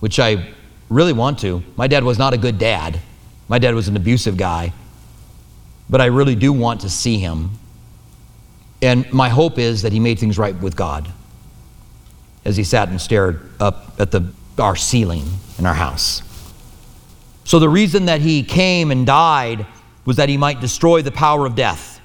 which 0.00 0.18
I 0.18 0.48
really 0.88 1.12
want 1.12 1.38
to. 1.40 1.62
My 1.76 1.86
dad 1.86 2.02
was 2.02 2.18
not 2.18 2.34
a 2.34 2.38
good 2.38 2.58
dad, 2.58 2.98
my 3.46 3.60
dad 3.60 3.76
was 3.76 3.86
an 3.86 3.94
abusive 3.94 4.36
guy, 4.36 4.72
but 5.88 6.00
I 6.00 6.06
really 6.06 6.34
do 6.34 6.52
want 6.52 6.80
to 6.80 6.90
see 6.90 7.18
him. 7.18 7.52
And 8.82 9.10
my 9.12 9.28
hope 9.28 9.58
is 9.58 9.82
that 9.82 9.92
he 9.92 10.00
made 10.00 10.18
things 10.18 10.38
right 10.38 10.54
with 10.54 10.76
God 10.76 11.08
as 12.44 12.56
he 12.56 12.64
sat 12.64 12.88
and 12.88 13.00
stared 13.00 13.50
up 13.60 13.94
at 13.98 14.10
the, 14.10 14.32
our 14.58 14.76
ceiling 14.76 15.24
in 15.58 15.66
our 15.66 15.74
house. 15.74 16.22
So, 17.44 17.58
the 17.58 17.68
reason 17.68 18.06
that 18.06 18.20
he 18.20 18.42
came 18.42 18.90
and 18.90 19.04
died 19.04 19.66
was 20.04 20.16
that 20.16 20.28
he 20.28 20.36
might 20.36 20.60
destroy 20.60 21.02
the 21.02 21.10
power 21.10 21.46
of 21.46 21.54
death. 21.54 22.00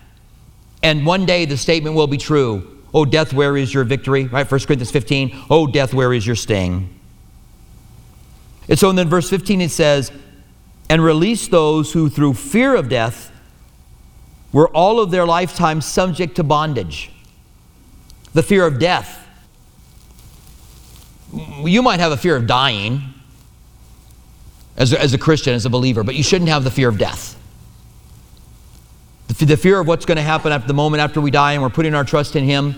And 0.84 1.06
one 1.06 1.26
day 1.26 1.46
the 1.46 1.58
statement 1.58 1.96
will 1.96 2.08
be 2.08 2.18
true 2.18 2.76
Oh, 2.96 3.04
death, 3.04 3.34
where 3.34 3.58
is 3.58 3.74
your 3.74 3.84
victory? 3.84 4.24
Right? 4.24 4.50
1 4.50 4.60
Corinthians 4.62 4.90
15. 4.90 5.44
Oh, 5.50 5.68
death, 5.68 5.94
where 5.94 6.14
is 6.14 6.26
your 6.26 6.38
sting? 6.38 6.98
And 8.70 8.80
so, 8.80 8.90
in 8.90 8.96
then 8.96 9.10
verse 9.10 9.30
15, 9.30 9.60
it 9.60 9.70
says, 9.70 10.14
And 10.90 11.04
release 11.04 11.50
those 11.50 11.92
who 11.92 12.10
through 12.10 12.36
fear 12.36 12.74
of 12.74 12.88
death 12.88 13.32
were 14.56 14.70
all 14.70 15.02
of 15.02 15.12
their 15.12 15.26
lifetime 15.26 15.82
subject 15.82 16.38
to 16.38 16.42
bondage, 16.42 17.12
the 18.34 18.42
fear 18.42 18.66
of 18.66 18.80
death. 18.80 19.28
You 21.62 21.82
might 21.82 22.00
have 22.00 22.14
a 22.14 22.18
fear 22.18 22.38
of 22.38 22.48
dying 22.48 23.02
as 24.78 24.94
a, 24.94 25.02
as 25.02 25.14
a 25.14 25.18
Christian, 25.18 25.54
as 25.56 25.66
a 25.66 25.70
believer, 25.70 26.06
but 26.06 26.16
you 26.16 26.24
shouldn't 26.24 26.50
have 26.50 26.64
the 26.64 26.72
fear 26.72 26.88
of 26.88 26.98
death. 26.98 27.38
The, 29.28 29.46
the 29.46 29.58
fear 29.58 29.78
of 29.78 29.90
what's 29.90 30.06
going 30.06 30.16
to 30.16 30.22
happen 30.22 30.54
at 30.54 30.66
the 30.66 30.74
moment 30.74 31.02
after 31.02 31.20
we 31.20 31.32
die 31.32 31.52
and 31.52 31.62
we're 31.62 31.70
putting 31.70 31.94
our 31.94 32.06
trust 32.06 32.38
in 32.38 32.46
Him, 32.46 32.76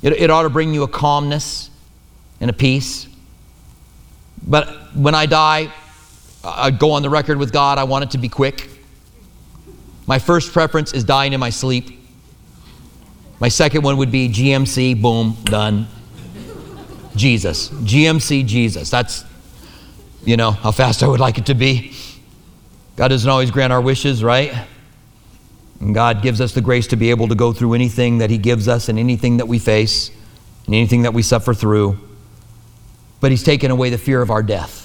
it, 0.00 0.14
it 0.14 0.30
ought 0.30 0.44
to 0.44 0.50
bring 0.50 0.72
you 0.72 0.84
a 0.84 0.88
calmness 0.88 1.68
and 2.40 2.48
a 2.48 2.54
peace. 2.54 3.08
But 4.42 4.96
when 4.96 5.14
I 5.14 5.26
die, 5.26 5.70
I 6.42 6.70
go 6.70 6.92
on 6.92 7.02
the 7.02 7.10
record 7.10 7.36
with 7.36 7.52
God, 7.52 7.76
I 7.76 7.84
want 7.84 8.04
it 8.04 8.12
to 8.12 8.18
be 8.18 8.30
quick. 8.30 8.70
My 10.06 10.18
first 10.18 10.52
preference 10.52 10.92
is 10.92 11.04
dying 11.04 11.32
in 11.32 11.40
my 11.40 11.50
sleep. 11.50 12.00
My 13.40 13.48
second 13.48 13.82
one 13.82 13.96
would 13.96 14.12
be 14.12 14.28
GMC, 14.28 15.00
boom, 15.00 15.36
done. 15.44 15.86
Jesus. 17.16 17.68
GMC, 17.70 18.46
Jesus. 18.46 18.90
That's, 18.90 19.24
you 20.24 20.36
know, 20.36 20.50
how 20.50 20.72
fast 20.72 21.02
I 21.02 21.08
would 21.08 21.20
like 21.20 21.38
it 21.38 21.46
to 21.46 21.54
be. 21.54 21.92
God 22.96 23.08
doesn't 23.08 23.28
always 23.28 23.50
grant 23.50 23.72
our 23.72 23.80
wishes, 23.80 24.22
right? 24.22 24.54
And 25.80 25.94
God 25.94 26.22
gives 26.22 26.40
us 26.40 26.52
the 26.52 26.60
grace 26.60 26.86
to 26.88 26.96
be 26.96 27.10
able 27.10 27.28
to 27.28 27.34
go 27.34 27.52
through 27.52 27.74
anything 27.74 28.18
that 28.18 28.30
He 28.30 28.38
gives 28.38 28.68
us 28.68 28.88
and 28.88 28.98
anything 28.98 29.38
that 29.38 29.46
we 29.46 29.58
face 29.58 30.10
and 30.66 30.74
anything 30.74 31.02
that 31.02 31.14
we 31.14 31.22
suffer 31.22 31.54
through. 31.54 31.98
But 33.20 33.30
He's 33.30 33.42
taken 33.42 33.70
away 33.70 33.90
the 33.90 33.98
fear 33.98 34.22
of 34.22 34.30
our 34.30 34.42
death 34.42 34.83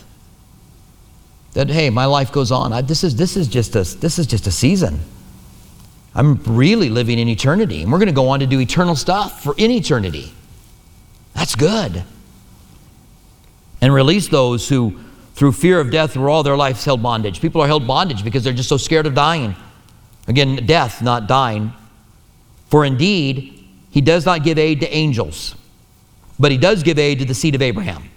that 1.54 1.70
hey 1.70 1.90
my 1.90 2.06
life 2.06 2.32
goes 2.32 2.52
on. 2.52 2.74
I, 2.74 2.82
this 2.82 3.04
is 3.04 3.16
this 3.16 3.36
is 3.36 3.48
just 3.48 3.76
a 3.76 3.84
this 4.00 4.20
is 4.20 4.28
just 4.28 4.48
a 4.48 4.52
season. 4.52 5.00
I'm 6.16 6.42
really 6.44 6.90
living 6.90 7.20
in 7.20 7.28
eternity 7.28 7.84
and 7.84 7.92
we're 7.92 8.00
going 8.00 8.08
to 8.08 8.14
go 8.14 8.30
on 8.30 8.40
to 8.40 8.48
do 8.48 8.60
eternal 8.60 8.96
stuff 8.96 9.44
for 9.44 9.54
in 9.58 9.72
eternity. 9.72 10.34
That's 11.34 11.56
good. 11.56 12.04
And 13.82 13.94
release 13.94 14.28
those 14.28 14.68
who 14.68 15.00
through 15.36 15.54
fear 15.54 15.80
of 15.80 15.92
death 15.92 16.18
were 16.18 16.30
all 16.30 16.44
their 16.44 16.58
lives 16.58 16.84
held 16.84 17.02
bondage. 17.02 17.40
People 17.40 17.62
are 17.62 17.68
held 17.68 17.88
bondage 17.88 18.24
because 18.24 18.44
they're 18.44 18.54
just 18.54 18.70
so 18.70 18.78
scared 18.78 19.06
of 19.06 19.14
dying. 19.14 19.56
Again 20.28 20.66
death 20.66 21.02
not 21.02 21.28
dying. 21.28 21.74
For 22.68 22.86
indeed 22.86 23.66
he 23.92 24.02
does 24.02 24.26
not 24.26 24.44
give 24.44 24.58
aid 24.58 24.82
to 24.82 24.94
angels 24.94 25.56
but 26.40 26.52
he 26.52 26.58
does 26.58 26.84
give 26.84 26.98
aid 26.98 27.20
to 27.20 27.26
the 27.26 27.34
seed 27.34 27.54
of 27.54 27.62
abraham. 27.62 28.10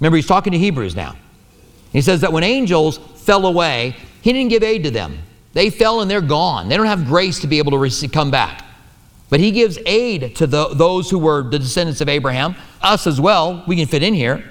Remember 0.00 0.16
he's 0.16 0.26
talking 0.26 0.52
to 0.52 0.58
hebrews 0.58 0.94
now 0.94 1.16
he 1.92 2.00
says 2.00 2.20
that 2.20 2.32
when 2.32 2.44
angels 2.44 2.98
fell 2.98 3.46
away, 3.46 3.96
he 4.22 4.32
didn't 4.32 4.50
give 4.50 4.62
aid 4.62 4.84
to 4.84 4.90
them. 4.90 5.18
They 5.52 5.70
fell 5.70 6.00
and 6.00 6.10
they're 6.10 6.20
gone. 6.20 6.68
They 6.68 6.76
don't 6.76 6.86
have 6.86 7.06
grace 7.06 7.40
to 7.40 7.46
be 7.46 7.58
able 7.58 7.70
to 7.72 7.78
receive, 7.78 8.12
come 8.12 8.30
back. 8.30 8.64
But 9.28 9.40
he 9.40 9.50
gives 9.50 9.78
aid 9.86 10.36
to 10.36 10.46
the, 10.46 10.68
those 10.68 11.10
who 11.10 11.18
were 11.18 11.42
the 11.42 11.58
descendants 11.58 12.00
of 12.00 12.08
Abraham, 12.08 12.54
us 12.82 13.06
as 13.06 13.20
well. 13.20 13.64
We 13.66 13.76
can 13.76 13.86
fit 13.86 14.02
in 14.02 14.14
here. 14.14 14.44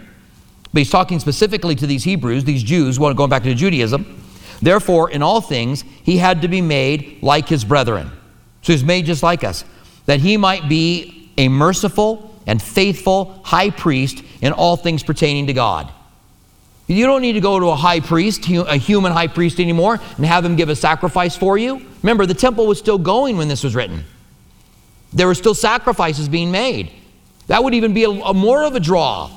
But 0.73 0.79
he's 0.79 0.89
talking 0.89 1.19
specifically 1.19 1.75
to 1.75 1.87
these 1.87 2.03
Hebrews, 2.03 2.43
these 2.43 2.63
Jews, 2.63 2.97
going 2.97 3.29
back 3.29 3.43
to 3.43 3.53
Judaism. 3.53 4.21
Therefore, 4.61 5.09
in 5.09 5.21
all 5.21 5.41
things, 5.41 5.83
he 6.03 6.17
had 6.17 6.41
to 6.41 6.47
be 6.47 6.61
made 6.61 7.21
like 7.21 7.47
his 7.47 7.63
brethren. 7.63 8.11
So 8.61 8.73
he's 8.73 8.83
made 8.83 9.05
just 9.05 9.23
like 9.23 9.43
us, 9.43 9.63
that 10.07 10.19
he 10.19 10.37
might 10.37 10.67
be 10.67 11.31
a 11.37 11.47
merciful 11.47 12.35
and 12.47 12.61
faithful 12.61 13.39
high 13.43 13.69
priest 13.69 14.23
in 14.41 14.51
all 14.51 14.75
things 14.75 15.03
pertaining 15.03 15.47
to 15.47 15.53
God. 15.53 15.91
You 16.87 17.05
don't 17.07 17.21
need 17.21 17.33
to 17.33 17.41
go 17.41 17.59
to 17.59 17.67
a 17.67 17.75
high 17.75 17.99
priest, 17.99 18.47
a 18.47 18.77
human 18.77 19.11
high 19.11 19.27
priest 19.27 19.59
anymore, 19.59 19.99
and 20.17 20.25
have 20.25 20.45
him 20.45 20.55
give 20.55 20.69
a 20.69 20.75
sacrifice 20.75 21.35
for 21.35 21.57
you. 21.57 21.81
Remember, 22.03 22.25
the 22.25 22.35
temple 22.35 22.67
was 22.67 22.77
still 22.77 22.99
going 22.99 23.37
when 23.37 23.47
this 23.47 23.63
was 23.63 23.73
written. 23.73 24.03
There 25.11 25.25
were 25.25 25.35
still 25.35 25.55
sacrifices 25.55 26.29
being 26.29 26.51
made. 26.51 26.91
That 27.47 27.63
would 27.63 27.73
even 27.73 27.93
be 27.93 28.03
a, 28.03 28.09
a 28.09 28.33
more 28.33 28.63
of 28.63 28.75
a 28.75 28.79
draw. 28.79 29.31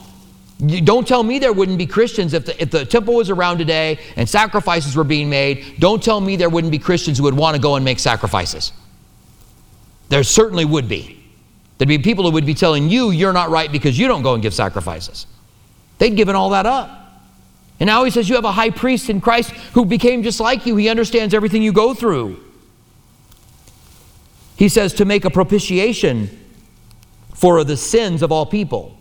You 0.58 0.80
don't 0.80 1.06
tell 1.06 1.22
me 1.22 1.38
there 1.38 1.52
wouldn't 1.52 1.78
be 1.78 1.87
Christians 1.87 2.34
if 2.34 2.46
the, 2.46 2.61
if 2.61 2.70
the 2.70 2.84
temple 2.84 3.14
was 3.14 3.30
around 3.30 3.58
today 3.58 3.98
and 4.16 4.28
sacrifices 4.28 4.96
were 4.96 5.04
being 5.04 5.30
made. 5.30 5.76
Don't 5.78 6.02
tell 6.02 6.20
me 6.20 6.37
there 6.37 6.50
wouldn't 6.50 6.72
be 6.72 6.78
Christians 6.78 7.18
who 7.18 7.24
would 7.24 7.37
want 7.37 7.54
to 7.54 7.62
go 7.62 7.76
and 7.76 7.84
make 7.84 8.00
sacrifices. 8.00 8.72
There 10.08 10.24
certainly 10.24 10.64
would 10.64 10.88
be. 10.88 11.22
There'd 11.78 11.88
be 11.88 11.98
people 11.98 12.24
who 12.24 12.32
would 12.32 12.46
be 12.46 12.54
telling 12.54 12.90
you 12.90 13.11
you're 13.11 13.32
not 13.32 13.50
right 13.50 13.70
because 13.70 13.96
you 13.96 14.08
don't 14.08 14.22
go 14.22 14.34
and 14.34 14.42
give 14.42 14.52
sacrifices. 14.52 15.26
They'd 15.98 16.16
given 16.16 16.34
all 16.34 16.50
that 16.50 16.66
up. 16.66 17.07
And 17.80 17.86
now 17.86 18.04
he 18.04 18.10
says 18.10 18.28
you 18.28 18.34
have 18.34 18.44
a 18.44 18.52
high 18.52 18.70
priest 18.70 19.08
in 19.08 19.20
Christ 19.20 19.50
who 19.72 19.84
became 19.84 20.22
just 20.22 20.40
like 20.40 20.66
you. 20.66 20.76
He 20.76 20.88
understands 20.88 21.32
everything 21.32 21.62
you 21.62 21.72
go 21.72 21.94
through. 21.94 22.42
He 24.56 24.68
says 24.68 24.92
to 24.94 25.04
make 25.04 25.24
a 25.24 25.30
propitiation 25.30 26.28
for 27.34 27.62
the 27.62 27.76
sins 27.76 28.22
of 28.22 28.32
all 28.32 28.44
people. 28.44 28.98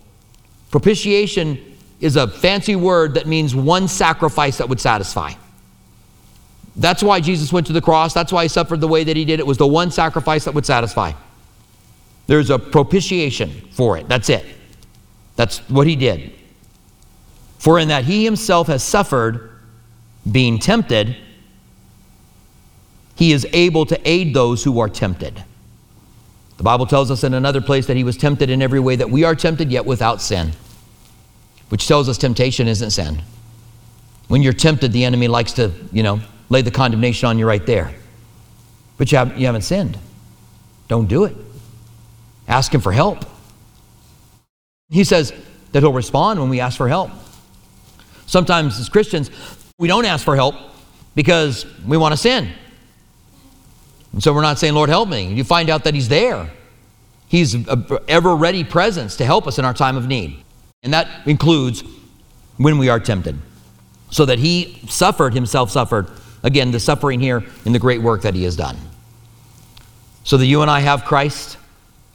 Propitiation 0.69 1.77
is 1.99 2.15
a 2.15 2.27
fancy 2.27 2.75
word 2.75 3.15
that 3.15 3.25
means 3.25 3.55
one 3.55 3.87
sacrifice 3.87 4.59
that 4.59 4.69
would 4.69 4.79
satisfy. 4.79 5.33
That's 6.75 7.01
why 7.01 7.19
Jesus 7.19 7.51
went 7.51 7.65
to 7.67 7.73
the 7.73 7.81
cross. 7.81 8.13
That's 8.13 8.31
why 8.31 8.43
he 8.43 8.49
suffered 8.49 8.81
the 8.81 8.87
way 8.87 9.03
that 9.03 9.17
he 9.17 9.25
did. 9.25 9.39
It 9.39 9.47
was 9.47 9.57
the 9.57 9.65
one 9.65 9.89
sacrifice 9.89 10.45
that 10.45 10.53
would 10.53 10.65
satisfy. 10.65 11.13
There's 12.27 12.51
a 12.51 12.59
propitiation 12.59 13.49
for 13.71 13.97
it. 13.97 14.07
That's 14.07 14.29
it. 14.29 14.45
That's 15.35 15.67
what 15.69 15.87
he 15.87 15.95
did. 15.95 16.37
For 17.67 17.77
in 17.77 17.89
that 17.89 18.06
he 18.06 18.23
himself 18.23 18.67
has 18.67 18.82
suffered 18.82 19.49
being 20.32 20.58
tempted, 20.58 21.17
he 23.17 23.34
is 23.34 23.45
able 23.51 23.86
to 23.88 24.10
aid 24.10 24.34
those 24.34 24.63
who 24.63 24.80
are 24.80 24.88
tempted. 24.88 25.43
The 26.56 26.63
Bible 26.63 26.86
tells 26.86 27.12
us 27.12 27.25
in 27.25 27.34
another 27.34 27.60
place 27.60 27.86
that 27.88 27.97
he 27.97 28.06
was 28.06 28.15
tempted 28.15 28.49
in 28.49 28.62
every 28.62 28.80
way 28.80 28.95
that 28.95 29.10
we 29.10 29.25
are 29.25 29.36
tempted, 29.36 29.69
yet 29.69 29.86
without 29.86 30.21
sin, 30.21 30.53
which 31.67 31.89
tells 31.89 32.08
us 32.08 32.17
temptation 32.17 32.69
isn't 32.69 32.91
sin. 32.91 33.21
When 34.30 34.41
you're 34.41 34.53
tempted, 34.53 34.93
the 34.93 35.03
enemy 35.03 35.27
likes 35.27 35.51
to, 35.51 35.73
you 35.91 36.03
know, 36.03 36.21
lay 36.47 36.62
the 36.62 36.71
condemnation 36.71 37.27
on 37.27 37.38
you 37.38 37.45
right 37.45 37.65
there. 37.65 37.93
But 38.97 39.12
you, 39.12 39.17
have, 39.17 39.38
you 39.38 39.45
haven't 39.45 39.63
sinned. 39.63 39.97
Don't 40.88 41.08
do 41.08 41.25
it. 41.25 41.36
Ask 42.47 42.73
him 42.73 42.80
for 42.80 42.93
help. 42.93 43.25
He 44.89 45.03
says 45.03 45.34
that 45.73 45.84
he'll 45.84 45.91
respond 45.91 46.39
when 46.39 46.47
we 46.47 46.62
ask 46.62 46.77
for 46.77 46.88
help. 46.88 47.12
Sometimes 48.27 48.79
as 48.79 48.89
Christians, 48.89 49.31
we 49.79 49.87
don't 49.87 50.05
ask 50.05 50.23
for 50.23 50.35
help 50.35 50.55
because 51.15 51.65
we 51.85 51.97
want 51.97 52.13
to 52.13 52.17
sin. 52.17 52.49
And 54.13 54.21
so 54.21 54.33
we're 54.33 54.41
not 54.41 54.59
saying, 54.59 54.73
Lord, 54.73 54.89
help 54.89 55.09
me. 55.09 55.33
You 55.33 55.43
find 55.43 55.69
out 55.69 55.83
that 55.85 55.95
He's 55.95 56.09
there. 56.09 56.49
He's 57.27 57.55
a 57.55 58.01
ever 58.07 58.35
ready 58.35 58.63
presence 58.63 59.17
to 59.17 59.25
help 59.25 59.47
us 59.47 59.59
in 59.59 59.65
our 59.65 59.73
time 59.73 59.97
of 59.97 60.07
need. 60.07 60.43
And 60.83 60.93
that 60.93 61.27
includes 61.27 61.83
when 62.57 62.77
we 62.77 62.89
are 62.89 62.99
tempted. 62.99 63.37
So 64.11 64.25
that 64.25 64.39
He 64.39 64.79
suffered, 64.87 65.33
Himself 65.33 65.71
suffered. 65.71 66.07
Again, 66.43 66.71
the 66.71 66.79
suffering 66.79 67.19
here 67.19 67.43
in 67.65 67.73
the 67.73 67.79
great 67.79 68.01
work 68.01 68.21
that 68.21 68.35
He 68.35 68.43
has 68.43 68.55
done. 68.55 68.77
So 70.23 70.37
that 70.37 70.45
you 70.45 70.61
and 70.61 70.69
I 70.69 70.81
have 70.81 71.05
Christ 71.05 71.57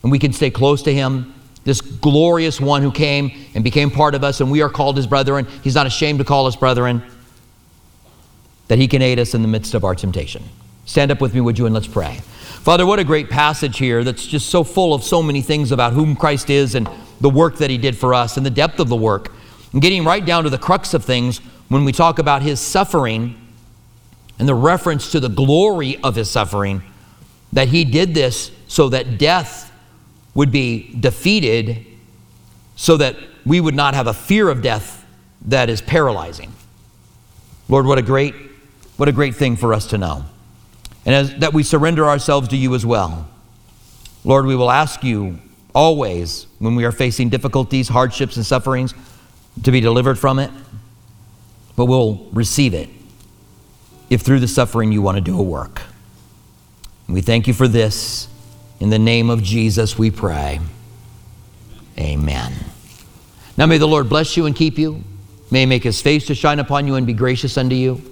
and 0.02 0.10
we 0.10 0.18
can 0.18 0.32
stay 0.32 0.50
close 0.50 0.82
to 0.82 0.92
Him 0.92 1.34
this 1.64 1.80
glorious 1.80 2.60
one 2.60 2.82
who 2.82 2.90
came 2.90 3.32
and 3.54 3.62
became 3.62 3.90
part 3.90 4.14
of 4.14 4.24
us, 4.24 4.40
and 4.40 4.50
we 4.50 4.62
are 4.62 4.68
called 4.68 4.96
his 4.96 5.06
brethren. 5.06 5.46
He's 5.62 5.74
not 5.74 5.86
ashamed 5.86 6.18
to 6.18 6.24
call 6.24 6.46
us 6.46 6.56
brethren, 6.56 7.02
that 8.68 8.78
he 8.78 8.88
can 8.88 9.02
aid 9.02 9.18
us 9.18 9.34
in 9.34 9.42
the 9.42 9.48
midst 9.48 9.74
of 9.74 9.84
our 9.84 9.94
temptation. 9.94 10.42
Stand 10.84 11.10
up 11.10 11.20
with 11.20 11.34
me, 11.34 11.40
would 11.40 11.58
you, 11.58 11.66
and 11.66 11.74
let's 11.74 11.86
pray. 11.86 12.20
Father, 12.62 12.86
what 12.86 12.98
a 12.98 13.04
great 13.04 13.28
passage 13.28 13.78
here 13.78 14.04
that's 14.04 14.26
just 14.26 14.48
so 14.48 14.62
full 14.62 14.94
of 14.94 15.02
so 15.02 15.22
many 15.22 15.42
things 15.42 15.72
about 15.72 15.92
whom 15.92 16.14
Christ 16.14 16.50
is 16.50 16.74
and 16.74 16.88
the 17.20 17.30
work 17.30 17.56
that 17.56 17.70
he 17.70 17.78
did 17.78 17.96
for 17.96 18.14
us 18.14 18.36
and 18.36 18.46
the 18.46 18.50
depth 18.50 18.78
of 18.78 18.88
the 18.88 18.96
work. 18.96 19.32
And 19.72 19.82
getting 19.82 20.04
right 20.04 20.24
down 20.24 20.44
to 20.44 20.50
the 20.50 20.58
crux 20.58 20.94
of 20.94 21.04
things 21.04 21.38
when 21.68 21.84
we 21.84 21.92
talk 21.92 22.18
about 22.18 22.42
his 22.42 22.60
suffering 22.60 23.36
and 24.38 24.48
the 24.48 24.54
reference 24.54 25.10
to 25.12 25.20
the 25.20 25.28
glory 25.28 25.96
of 26.02 26.14
his 26.14 26.30
suffering, 26.30 26.82
that 27.52 27.68
he 27.68 27.84
did 27.84 28.14
this 28.14 28.50
so 28.68 28.88
that 28.90 29.18
death 29.18 29.71
would 30.34 30.50
be 30.50 30.94
defeated 30.98 31.84
so 32.76 32.96
that 32.96 33.16
we 33.44 33.60
would 33.60 33.74
not 33.74 33.94
have 33.94 34.06
a 34.06 34.14
fear 34.14 34.48
of 34.48 34.62
death 34.62 35.04
that 35.46 35.68
is 35.68 35.80
paralyzing. 35.80 36.52
Lord, 37.68 37.86
what 37.86 37.98
a 37.98 38.02
great 38.02 38.34
what 38.96 39.08
a 39.08 39.12
great 39.12 39.34
thing 39.34 39.56
for 39.56 39.74
us 39.74 39.86
to 39.88 39.98
know. 39.98 40.24
And 41.04 41.14
as 41.14 41.34
that 41.36 41.52
we 41.52 41.62
surrender 41.62 42.08
ourselves 42.08 42.48
to 42.48 42.56
you 42.56 42.74
as 42.74 42.86
well. 42.86 43.28
Lord, 44.24 44.46
we 44.46 44.54
will 44.54 44.70
ask 44.70 45.02
you 45.02 45.40
always 45.74 46.46
when 46.58 46.76
we 46.76 46.84
are 46.84 46.92
facing 46.92 47.28
difficulties, 47.28 47.88
hardships 47.88 48.36
and 48.36 48.46
sufferings 48.46 48.94
to 49.64 49.72
be 49.72 49.80
delivered 49.80 50.18
from 50.18 50.38
it, 50.38 50.50
but 51.76 51.86
we'll 51.86 52.28
receive 52.32 52.74
it 52.74 52.88
if 54.10 54.20
through 54.20 54.40
the 54.40 54.48
suffering 54.48 54.92
you 54.92 55.02
want 55.02 55.16
to 55.16 55.20
do 55.20 55.38
a 55.38 55.42
work. 55.42 55.82
And 57.06 57.14
we 57.14 57.22
thank 57.22 57.46
you 57.46 57.54
for 57.54 57.66
this. 57.66 58.28
In 58.82 58.90
the 58.90 58.98
name 58.98 59.30
of 59.30 59.44
Jesus, 59.44 59.96
we 59.96 60.10
pray. 60.10 60.58
Amen. 61.96 62.52
Now 63.56 63.66
may 63.66 63.78
the 63.78 63.86
Lord 63.86 64.08
bless 64.08 64.36
you 64.36 64.46
and 64.46 64.56
keep 64.56 64.76
you. 64.76 65.04
May 65.52 65.60
he 65.60 65.66
make 65.66 65.84
his 65.84 66.02
face 66.02 66.26
to 66.26 66.34
shine 66.34 66.58
upon 66.58 66.88
you 66.88 66.96
and 66.96 67.06
be 67.06 67.12
gracious 67.12 67.56
unto 67.56 67.76
you. 67.76 68.02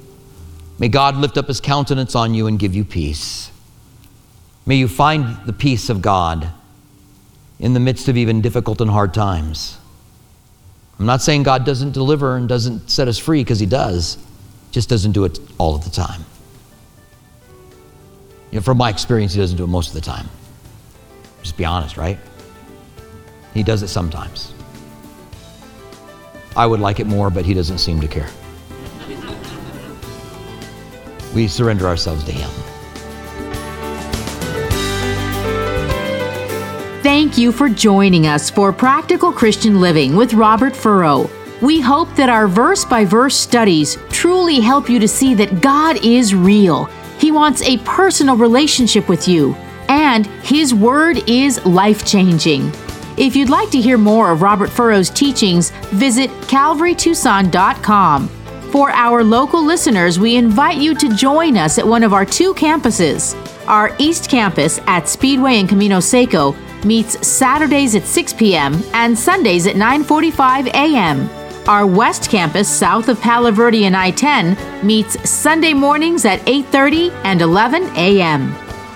May 0.78 0.86
God 0.86 1.16
lift 1.16 1.36
up 1.36 1.48
his 1.48 1.60
countenance 1.60 2.14
on 2.14 2.34
you 2.34 2.46
and 2.46 2.56
give 2.56 2.72
you 2.72 2.84
peace. 2.84 3.50
May 4.64 4.76
you 4.76 4.86
find 4.86 5.44
the 5.44 5.52
peace 5.52 5.90
of 5.90 6.02
God 6.02 6.48
in 7.58 7.74
the 7.74 7.80
midst 7.80 8.06
of 8.06 8.16
even 8.16 8.40
difficult 8.40 8.80
and 8.80 8.88
hard 8.88 9.12
times. 9.12 9.76
I'm 11.00 11.06
not 11.06 11.20
saying 11.20 11.42
God 11.42 11.66
doesn't 11.66 11.94
deliver 11.94 12.36
and 12.36 12.48
doesn't 12.48 12.92
set 12.92 13.08
us 13.08 13.18
free 13.18 13.42
because 13.42 13.58
he 13.58 13.66
does, 13.66 14.18
just 14.70 14.88
doesn't 14.88 15.12
do 15.12 15.24
it 15.24 15.40
all 15.58 15.74
of 15.74 15.82
the 15.82 15.90
time. 15.90 16.24
You 18.52 18.60
know, 18.60 18.62
from 18.62 18.78
my 18.78 18.88
experience, 18.88 19.32
he 19.32 19.40
doesn't 19.40 19.56
do 19.56 19.64
it 19.64 19.66
most 19.66 19.88
of 19.88 19.94
the 19.94 20.00
time. 20.00 20.28
Just 21.42 21.56
be 21.56 21.64
honest, 21.64 21.96
right? 21.96 22.18
He 23.54 23.62
does 23.62 23.82
it 23.82 23.88
sometimes. 23.88 24.54
I 26.56 26.66
would 26.66 26.80
like 26.80 27.00
it 27.00 27.06
more, 27.06 27.30
but 27.30 27.44
he 27.44 27.54
doesn't 27.54 27.78
seem 27.78 28.00
to 28.00 28.08
care. 28.08 28.28
We 31.34 31.46
surrender 31.46 31.86
ourselves 31.86 32.24
to 32.24 32.32
him. 32.32 32.50
Thank 37.02 37.38
you 37.38 37.50
for 37.52 37.68
joining 37.68 38.26
us 38.26 38.50
for 38.50 38.72
Practical 38.72 39.32
Christian 39.32 39.80
Living 39.80 40.16
with 40.16 40.34
Robert 40.34 40.76
Furrow. 40.76 41.30
We 41.62 41.80
hope 41.80 42.14
that 42.16 42.28
our 42.28 42.48
verse 42.48 42.84
by 42.84 43.04
verse 43.04 43.36
studies 43.36 43.96
truly 44.10 44.60
help 44.60 44.88
you 44.88 44.98
to 44.98 45.08
see 45.08 45.34
that 45.34 45.60
God 45.60 46.04
is 46.04 46.34
real. 46.34 46.86
He 47.18 47.32
wants 47.32 47.62
a 47.62 47.78
personal 47.78 48.36
relationship 48.36 49.08
with 49.08 49.28
you 49.28 49.56
and 49.90 50.26
His 50.44 50.72
Word 50.72 51.28
is 51.28 51.62
life 51.66 52.06
changing. 52.06 52.72
If 53.18 53.34
you'd 53.34 53.50
like 53.50 53.70
to 53.70 53.80
hear 53.80 53.98
more 53.98 54.30
of 54.30 54.40
Robert 54.40 54.70
Furrow's 54.70 55.10
teachings, 55.10 55.70
visit 55.90 56.30
calvarytucson.com. 56.42 58.28
For 58.70 58.90
our 58.90 59.24
local 59.24 59.64
listeners, 59.64 60.20
we 60.20 60.36
invite 60.36 60.78
you 60.78 60.94
to 60.94 61.14
join 61.16 61.56
us 61.56 61.76
at 61.76 61.86
one 61.86 62.04
of 62.04 62.12
our 62.12 62.24
two 62.24 62.54
campuses. 62.54 63.34
Our 63.66 63.94
East 63.98 64.30
Campus 64.30 64.78
at 64.86 65.08
Speedway 65.08 65.58
and 65.58 65.68
Camino 65.68 65.98
Seco 65.98 66.54
meets 66.84 67.26
Saturdays 67.26 67.96
at 67.96 68.04
6 68.04 68.32
p.m. 68.34 68.80
and 68.94 69.18
Sundays 69.18 69.66
at 69.66 69.74
9:45 69.74 70.68
a.m. 70.68 71.28
Our 71.68 71.84
West 71.84 72.30
Campus 72.30 72.68
south 72.68 73.08
of 73.08 73.20
Palo 73.20 73.50
Verde 73.50 73.86
and 73.86 73.96
I-10 73.96 74.84
meets 74.84 75.28
Sunday 75.28 75.74
mornings 75.74 76.24
at 76.24 76.40
8:30 76.46 77.10
and 77.24 77.42
11 77.42 77.82
a.m. 77.96 78.54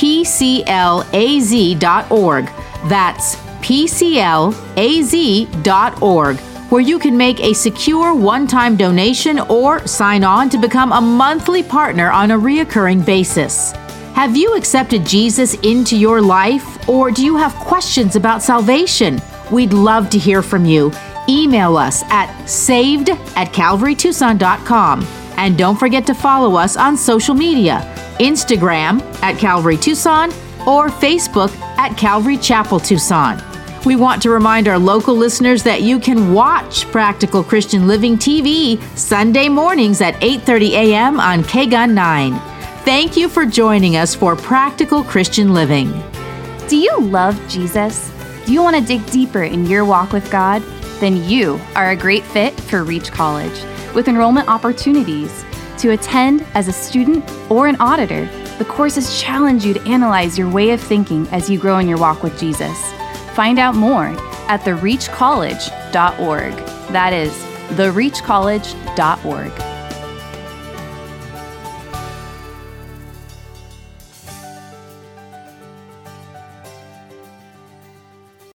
pclaz.org. 0.00 0.64
That's 2.88 3.36
pclaz.org, 3.36 4.46
where 6.70 6.80
you 6.80 6.98
can 6.98 7.16
make 7.16 7.40
a 7.40 7.52
secure 7.52 8.14
one 8.14 8.46
time 8.46 8.76
donation 8.76 9.40
or 9.40 9.86
sign 9.86 10.24
on 10.24 10.48
to 10.48 10.56
become 10.56 10.92
a 10.92 11.00
monthly 11.00 11.62
partner 11.62 12.10
on 12.10 12.30
a 12.30 12.38
reoccurring 12.38 13.04
basis. 13.04 13.72
Have 14.14 14.34
you 14.36 14.56
accepted 14.56 15.04
Jesus 15.04 15.52
into 15.60 15.98
your 15.98 16.22
life, 16.22 16.88
or 16.88 17.10
do 17.10 17.22
you 17.24 17.36
have 17.36 17.54
questions 17.56 18.16
about 18.16 18.42
salvation? 18.42 19.20
We'd 19.52 19.74
love 19.74 20.08
to 20.10 20.18
hear 20.18 20.42
from 20.42 20.64
you. 20.64 20.92
Email 21.28 21.76
us 21.76 22.02
at 22.04 22.46
saved 22.46 23.10
at 23.10 23.52
calvarytucson.com. 23.52 25.06
And 25.36 25.56
don't 25.56 25.78
forget 25.78 26.06
to 26.06 26.14
follow 26.14 26.56
us 26.56 26.76
on 26.76 26.96
social 26.96 27.34
media 27.34 27.80
Instagram 28.20 29.00
at 29.22 29.38
Calvary 29.38 29.76
Tucson 29.76 30.30
or 30.66 30.88
Facebook 30.88 31.54
at 31.78 31.96
Calvary 31.96 32.36
Chapel 32.36 32.78
Tucson. 32.78 33.42
We 33.86 33.96
want 33.96 34.20
to 34.22 34.30
remind 34.30 34.68
our 34.68 34.78
local 34.78 35.14
listeners 35.14 35.62
that 35.62 35.80
you 35.80 35.98
can 35.98 36.34
watch 36.34 36.84
Practical 36.90 37.42
Christian 37.42 37.86
Living 37.86 38.18
TV 38.18 38.78
Sunday 38.96 39.48
mornings 39.48 40.02
at 40.02 40.14
8:30 40.20 40.70
a.m. 40.72 41.18
on 41.18 41.42
KGUN 41.42 41.94
9. 41.94 42.34
Thank 42.84 43.16
you 43.16 43.28
for 43.28 43.46
joining 43.46 43.96
us 43.96 44.14
for 44.14 44.36
Practical 44.36 45.02
Christian 45.02 45.54
Living. 45.54 45.90
Do 46.68 46.76
you 46.76 46.94
love 47.00 47.40
Jesus? 47.48 48.12
Do 48.44 48.52
you 48.52 48.62
want 48.62 48.76
to 48.76 48.82
dig 48.82 49.04
deeper 49.10 49.44
in 49.44 49.64
your 49.64 49.86
walk 49.86 50.12
with 50.12 50.30
God? 50.30 50.62
Then 51.00 51.24
you 51.24 51.58
are 51.74 51.90
a 51.90 51.96
great 51.96 52.24
fit 52.24 52.58
for 52.60 52.84
Reach 52.84 53.10
College 53.10 53.64
with 53.94 54.08
enrollment 54.08 54.48
opportunities. 54.48 55.44
To 55.78 55.90
attend 55.90 56.44
as 56.54 56.68
a 56.68 56.72
student 56.72 57.24
or 57.50 57.66
an 57.66 57.76
auditor, 57.80 58.26
the 58.58 58.64
courses 58.64 59.20
challenge 59.20 59.64
you 59.64 59.72
to 59.74 59.80
analyze 59.88 60.36
your 60.38 60.50
way 60.50 60.70
of 60.70 60.80
thinking 60.80 61.26
as 61.28 61.48
you 61.48 61.58
grow 61.58 61.78
in 61.78 61.88
your 61.88 61.98
walk 61.98 62.22
with 62.22 62.38
Jesus. 62.38 62.92
Find 63.34 63.58
out 63.58 63.74
more 63.74 64.08
at 64.48 64.60
thereachcollege.org. 64.60 66.52
That 66.92 67.12
is, 67.12 67.32
thereachcollege.org. 67.76 69.69